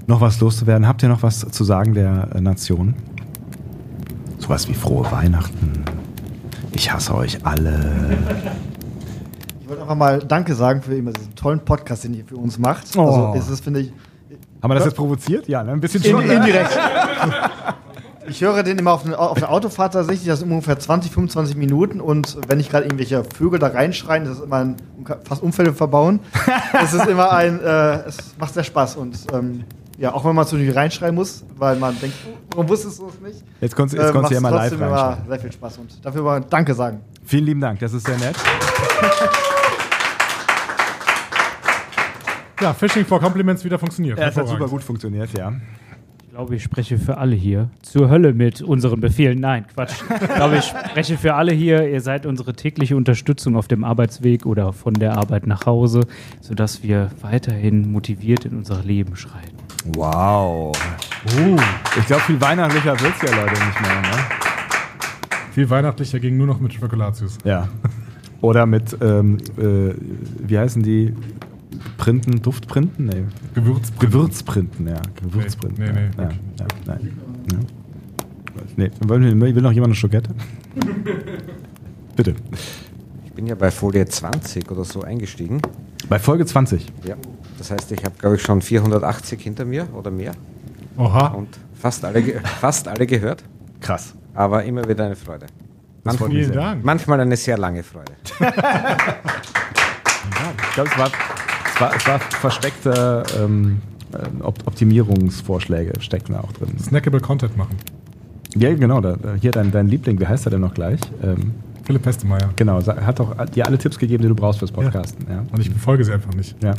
noch 0.07 0.21
was 0.21 0.39
loszuwerden. 0.39 0.87
Habt 0.87 1.03
ihr 1.03 1.09
noch 1.09 1.23
was 1.23 1.39
zu 1.39 1.63
sagen 1.63 1.93
der 1.93 2.29
äh, 2.35 2.41
Nation? 2.41 2.95
Sowas 4.39 4.67
wie 4.67 4.73
frohe 4.73 5.11
Weihnachten. 5.11 5.83
Ich 6.73 6.91
hasse 6.91 7.15
euch 7.15 7.45
alle. 7.45 8.17
Ich 9.61 9.69
wollte 9.69 9.81
einfach 9.81 9.95
mal 9.95 10.19
Danke 10.19 10.53
sagen 10.53 10.81
für 10.81 10.95
immer 10.95 11.11
diesen 11.11 11.33
tollen 11.35 11.59
Podcast, 11.59 12.03
den 12.03 12.13
ihr 12.13 12.25
für 12.25 12.35
uns 12.37 12.59
macht. 12.59 12.95
Oh. 12.95 13.31
Also 13.31 13.39
es 13.39 13.49
ist, 13.49 13.63
finde 13.63 13.79
ich, 13.81 13.93
Haben 14.61 14.71
wir 14.71 14.75
das 14.75 14.85
jetzt 14.85 14.95
provoziert? 14.95 15.47
Ja, 15.47 15.63
ne? 15.63 15.71
ein 15.71 15.79
bisschen 15.79 16.03
schon. 16.03 16.25
ne? 16.25 16.33
indirekt. 16.33 16.77
Ich 18.27 18.41
höre 18.41 18.63
den 18.63 18.79
immer 18.79 18.93
auf, 18.93 19.05
eine, 19.05 19.17
auf 19.19 19.37
der 19.37 19.51
Autofahrt 19.51 19.93
tatsächlich, 19.93 20.27
das 20.27 20.39
sind 20.39 20.51
ungefähr 20.51 20.79
20, 20.79 21.11
25 21.11 21.55
Minuten 21.55 22.01
und 22.01 22.37
wenn 22.47 22.59
ich 22.59 22.69
gerade 22.69 22.85
irgendwelche 22.85 23.23
Vögel 23.23 23.59
da 23.59 23.67
reinschreien, 23.67 24.25
das 24.25 24.37
ist 24.37 24.43
immer 24.43 24.57
ein, 24.57 24.75
fast 25.23 25.43
Unfälle 25.43 25.73
verbauen. 25.73 26.19
es 26.83 26.93
ist 26.93 27.07
immer 27.07 27.31
ein, 27.31 27.59
äh, 27.61 28.05
es 28.07 28.17
macht 28.39 28.53
sehr 28.53 28.63
Spaß 28.63 28.95
und 28.95 29.17
ähm, 29.33 29.63
ja, 29.97 30.13
auch 30.13 30.25
wenn 30.25 30.35
man 30.35 30.45
so 30.45 30.55
nicht 30.55 30.75
reinschreien 30.75 31.13
muss, 31.13 31.43
weil 31.57 31.75
man 31.77 31.99
denkt, 31.99 32.17
warum 32.51 32.67
wusstest 32.67 32.99
du 32.99 33.07
es 33.07 33.19
nicht? 33.21 33.43
Jetzt 33.61 33.75
konntest, 33.75 33.97
jetzt 33.97 34.09
äh, 34.09 34.11
konntest 34.11 34.31
du 34.31 34.35
ja 34.35 34.41
mal 34.41 34.49
live 34.49 34.69
trotzdem 34.69 34.87
immer 34.87 35.17
sehr 35.27 35.39
viel 35.39 35.51
Spaß 35.51 35.77
und 35.77 36.05
dafür 36.05 36.23
mal 36.23 36.41
Danke 36.41 36.73
sagen. 36.73 37.01
Vielen 37.23 37.45
lieben 37.45 37.61
Dank, 37.61 37.79
das 37.79 37.93
ist 37.93 38.05
sehr 38.05 38.17
nett. 38.17 38.35
Ja, 42.61 42.73
Fishing 42.73 43.05
for 43.05 43.19
Compliments 43.19 43.63
wieder 43.65 43.77
funktioniert. 43.77 44.17
Ja, 44.17 44.29
es 44.29 44.37
hat 44.37 44.47
super 44.47 44.67
gut 44.67 44.81
funktioniert, 44.81 45.29
ja. 45.37 45.51
Ich 46.35 46.37
glaube, 46.37 46.55
ich 46.57 46.63
spreche 46.63 46.97
für 46.97 47.17
alle 47.17 47.33
hier. 47.33 47.69
Zur 47.81 48.09
Hölle 48.09 48.33
mit 48.33 48.61
unseren 48.61 48.99
Befehlen. 48.99 49.39
Nein, 49.39 49.65
Quatsch. 49.73 49.93
Ich 50.21 50.35
glaube, 50.35 50.57
ich 50.57 50.65
spreche 50.65 51.17
für 51.17 51.33
alle 51.35 51.53
hier. 51.53 51.89
Ihr 51.89 52.01
seid 52.01 52.25
unsere 52.25 52.51
tägliche 52.51 52.97
Unterstützung 52.97 53.55
auf 53.55 53.69
dem 53.69 53.85
Arbeitsweg 53.85 54.45
oder 54.45 54.73
von 54.73 54.95
der 54.95 55.17
Arbeit 55.17 55.47
nach 55.47 55.65
Hause, 55.65 56.01
sodass 56.41 56.83
wir 56.83 57.09
weiterhin 57.21 57.89
motiviert 57.89 58.43
in 58.43 58.57
unser 58.57 58.83
Leben 58.83 59.15
schreiten. 59.15 59.55
Wow. 59.93 60.75
Uh, 61.37 61.55
Ich 61.97 62.05
glaube, 62.05 62.23
viel 62.23 62.41
weihnachtlicher 62.41 62.99
wird 62.99 63.13
es 63.15 63.31
ja 63.31 63.33
Leute 63.33 63.53
nicht 63.53 63.81
mehr. 63.81 64.01
Ne? 64.01 64.17
viel 65.53 65.69
weihnachtlicher 65.69 66.19
ging 66.19 66.35
nur 66.35 66.47
noch 66.47 66.59
mit 66.59 66.73
Spekulatius. 66.73 67.37
Ja. 67.45 67.69
Oder 68.41 68.65
mit, 68.65 68.97
ähm, 68.99 69.37
äh, 69.57 69.93
wie 70.45 70.59
heißen 70.59 70.83
die? 70.83 71.13
Printen, 71.97 72.41
Duftprinten? 72.41 73.05
Nee. 73.05 73.23
Gewürz. 73.53 73.91
Gewürzprinten, 73.99 74.87
ja. 74.87 75.01
Gewürzprinten. 75.21 75.83
Nee, 75.83 75.91
nee, 75.91 75.99
ja. 76.17 76.23
wirklich 76.23 76.39
ja, 76.59 76.65
ja, 76.65 76.65
nein. 76.85 77.19
Ja. 77.51 77.57
Nee, 78.77 78.91
wollen 79.07 79.23
wir- 79.23 79.55
will 79.55 79.61
noch 79.61 79.71
jemand 79.71 79.89
eine 79.91 79.95
Schogette? 79.95 80.29
Bitte. 82.15 82.35
Ich 83.25 83.31
bin 83.33 83.47
ja 83.47 83.55
bei 83.55 83.69
Folie 83.71 84.05
20 84.05 84.69
oder 84.71 84.83
so 84.85 85.01
eingestiegen. 85.01 85.61
Bei 86.07 86.19
Folge 86.19 86.45
20. 86.45 86.85
Ja. 87.05 87.15
Das 87.57 87.71
heißt, 87.71 87.91
ich 87.91 88.03
habe, 88.03 88.15
glaube 88.17 88.35
ich, 88.35 88.41
schon 88.41 88.61
480 88.61 89.41
hinter 89.41 89.65
mir 89.65 89.87
oder 89.93 90.11
mehr 90.11 90.31
Oha. 90.97 91.27
und 91.27 91.49
fast 91.73 92.03
alle, 92.05 92.21
fast 92.59 92.87
alle 92.87 93.05
gehört. 93.07 93.43
Krass. 93.81 94.13
Aber 94.33 94.63
immer 94.63 94.87
wieder 94.87 95.05
eine 95.05 95.15
Freude. 95.15 95.47
Das 96.03 96.13
mich 96.29 96.37
Vielen 96.39 96.53
sehr. 96.53 96.61
Dank. 96.61 96.85
Manchmal 96.85 97.19
eine 97.19 97.35
sehr 97.35 97.57
lange 97.57 97.83
Freude. 97.83 98.13
Ich 100.67 100.73
glaube, 100.73 100.89
es 100.91 100.97
war, 100.97 101.11
es 101.75 101.81
war, 101.81 101.95
es 101.95 102.07
war 102.07 102.19
versteckte 102.19 103.23
ähm, 103.39 103.81
äh, 104.13 104.43
Op 104.43 104.55
Optimierungsvorschläge 104.65 105.99
stecken 106.01 106.33
da 106.33 106.41
auch 106.41 106.51
drin. 106.53 106.77
Snackable 106.79 107.19
Content 107.19 107.57
machen. 107.57 107.77
Ja, 108.55 108.73
genau. 108.73 109.01
Da, 109.01 109.17
hier 109.41 109.51
dein, 109.51 109.71
dein 109.71 109.87
Liebling, 109.87 110.19
wie 110.19 110.27
heißt 110.27 110.47
er 110.47 110.51
denn 110.51 110.61
noch 110.61 110.73
gleich? 110.73 110.99
Ähm, 111.21 111.53
Philipp 111.83 112.01
Pestemeyer. 112.01 112.49
genau, 112.55 112.81
hat 112.83 113.19
doch 113.19 113.45
dir 113.47 113.67
alle 113.67 113.77
Tipps 113.77 113.99
gegeben, 113.99 114.23
die 114.23 114.29
du 114.29 114.35
brauchst 114.35 114.59
fürs 114.59 114.71
Podcasten. 114.71 115.27
Ja. 115.29 115.45
Und 115.51 115.59
ich 115.59 115.71
befolge 115.71 116.03
sie 116.03 116.13
einfach 116.13 116.33
nicht. 116.33 116.55
Ja. 116.63 116.73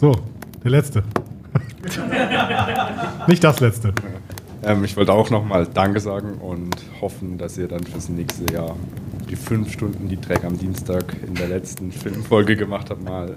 So, 0.00 0.14
der 0.62 0.70
letzte. 0.70 1.02
nicht 3.26 3.42
das 3.42 3.60
letzte. 3.60 3.92
Ähm, 4.62 4.84
ich 4.84 4.96
wollte 4.96 5.12
auch 5.12 5.30
nochmal 5.30 5.66
Danke 5.72 5.98
sagen 5.98 6.34
und 6.34 6.76
hoffen, 7.00 7.38
dass 7.38 7.58
ihr 7.58 7.66
dann 7.66 7.82
fürs 7.82 8.08
nächste 8.08 8.52
Jahr 8.52 8.76
die 9.28 9.36
fünf 9.36 9.72
Stunden, 9.72 10.08
die 10.08 10.16
Track 10.16 10.44
am 10.44 10.56
Dienstag 10.56 11.16
in 11.26 11.34
der 11.34 11.48
letzten 11.48 11.90
Filmfolge 11.90 12.56
gemacht 12.56 12.90
habt, 12.90 13.02
mal 13.02 13.36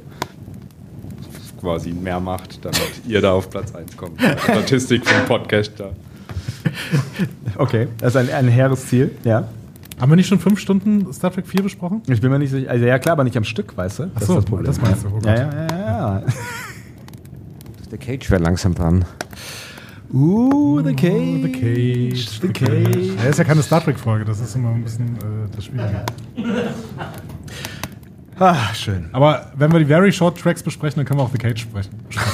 quasi 1.60 1.91
mehr 1.91 2.20
macht, 2.20 2.63
damit 2.63 3.02
ihr 3.08 3.22
da 3.22 3.34
auf 3.34 3.50
Platz 3.50 3.74
1 3.74 3.98
kommt. 3.98 4.22
Statistik 4.22 5.08
vom 5.08 5.26
Podcast 5.26 5.74
da. 5.78 5.91
Okay, 7.56 7.88
das 7.98 8.13
ist 8.13 8.17
ein, 8.17 8.30
ein 8.30 8.48
hehres 8.48 8.88
Ziel, 8.88 9.12
ja. 9.24 9.48
Haben 10.00 10.12
wir 10.12 10.15
nicht 10.15 10.28
schon 10.28 10.39
fünf 10.39 10.60
Stunden 10.60 11.12
Star 11.12 11.32
Trek 11.32 11.48
4 11.48 11.63
besprochen? 11.63 12.04
Ich 12.08 12.22
bin 12.22 12.30
mir 12.30 12.38
nicht 12.38 12.52
sicher. 12.52 12.70
Also 12.70 12.86
ja 12.86 13.00
klar, 13.00 13.13
aber 13.13 13.24
nicht 13.24 13.36
am 13.36 13.43
Stück, 13.43 13.76
weißt 13.76 14.00
du? 14.00 14.12
Ach 14.13 14.22
so, 14.22 14.39
das 14.41 14.80
meinst 14.80 15.04
du, 15.04 15.08
oh 15.08 15.20
ja, 15.26 15.36
ja, 15.36 15.52
ja, 15.52 15.67
ja. 15.70 16.24
Der 17.91 17.98
Cage 17.98 18.30
wäre 18.30 18.43
langsam 18.43 18.76
dran. 18.76 19.06
Uh, 20.13 20.82
the 20.84 20.93
cage. 20.93 21.41
The 21.41 21.52
Cage. 21.52 22.41
The 22.41 22.48
cage. 22.50 23.15
Ja, 23.24 23.30
ist 23.30 23.39
ja 23.39 23.43
keine 23.43 23.63
Star 23.63 23.84
Trek-Folge, 23.84 24.24
das 24.26 24.39
ist 24.39 24.56
immer 24.56 24.70
ein 24.70 24.84
bisschen 24.84 25.15
äh, 25.17 25.56
das 25.56 25.65
Schwierige. 25.65 26.06
Ah, 28.39 28.73
schön. 28.73 29.10
Aber 29.13 29.52
wenn 29.56 29.71
wir 29.71 29.80
die 29.80 29.86
Very 29.86 30.12
Short 30.12 30.39
Tracks 30.39 30.62
besprechen, 30.62 30.97
dann 30.97 31.06
können 31.06 31.19
wir 31.19 31.23
auch 31.23 31.32
The 31.32 31.39
Cage 31.39 31.62
sprechen. 31.62 31.91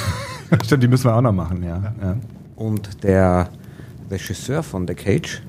Stimmt, 0.63 0.83
die 0.83 0.87
müssen 0.87 1.05
wir 1.05 1.15
auch 1.15 1.21
noch 1.21 1.31
machen, 1.31 1.63
ja. 1.63 1.93
ja. 2.01 2.17
Und 2.55 3.03
der 3.03 3.49
Regisseur 4.11 4.63
von 4.63 4.85
The 4.87 4.95
Cage 4.95 5.41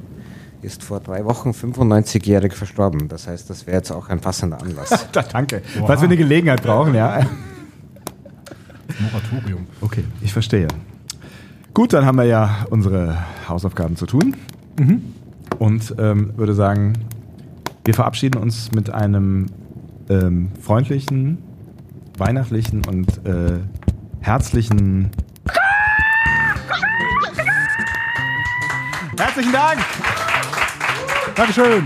ist 0.62 0.82
vor 0.82 1.00
drei 1.00 1.24
Wochen 1.24 1.50
95-jährig 1.50 2.52
verstorben. 2.54 3.08
Das 3.08 3.26
heißt, 3.26 3.50
das 3.50 3.66
wäre 3.66 3.78
jetzt 3.78 3.90
auch 3.90 4.08
ein 4.08 4.20
passender 4.20 4.60
Anlass. 4.62 5.08
Da, 5.12 5.22
danke. 5.22 5.62
Falls 5.86 6.00
wir 6.00 6.08
eine 6.08 6.16
Gelegenheit 6.16 6.62
brauchen, 6.62 6.94
ja. 6.94 7.20
Moratorium. 9.00 9.66
Okay, 9.80 10.04
ich 10.20 10.32
verstehe. 10.32 10.68
Gut, 11.74 11.92
dann 11.92 12.06
haben 12.06 12.16
wir 12.16 12.24
ja 12.24 12.66
unsere 12.70 13.18
Hausaufgaben 13.48 13.96
zu 13.96 14.06
tun. 14.06 14.36
Und 15.58 15.94
ähm, 15.98 16.32
würde 16.36 16.54
sagen, 16.54 16.94
wir 17.84 17.94
verabschieden 17.94 18.40
uns 18.40 18.72
mit 18.72 18.90
einem 18.90 19.46
ähm, 20.08 20.50
freundlichen, 20.60 21.38
weihnachtlichen 22.18 22.84
und 22.86 23.08
äh, 23.26 23.60
herzlichen. 24.20 25.10
Herzlichen 29.16 29.52
Dank! 29.52 29.78
Dankeschön. 31.34 31.84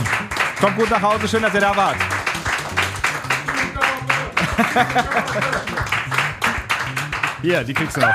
Kommt 0.61 0.77
gut 0.77 0.91
nach 0.91 1.03
Hause, 1.03 1.29
schön, 1.29 1.43
dass 1.43 1.55
ihr 1.55 1.61
da 1.61 1.77
wart. 1.77 1.97
Hier, 7.43 7.65
die 7.65 7.75
kriegst 7.75 7.97
du 7.97 8.01
noch. 8.01 8.15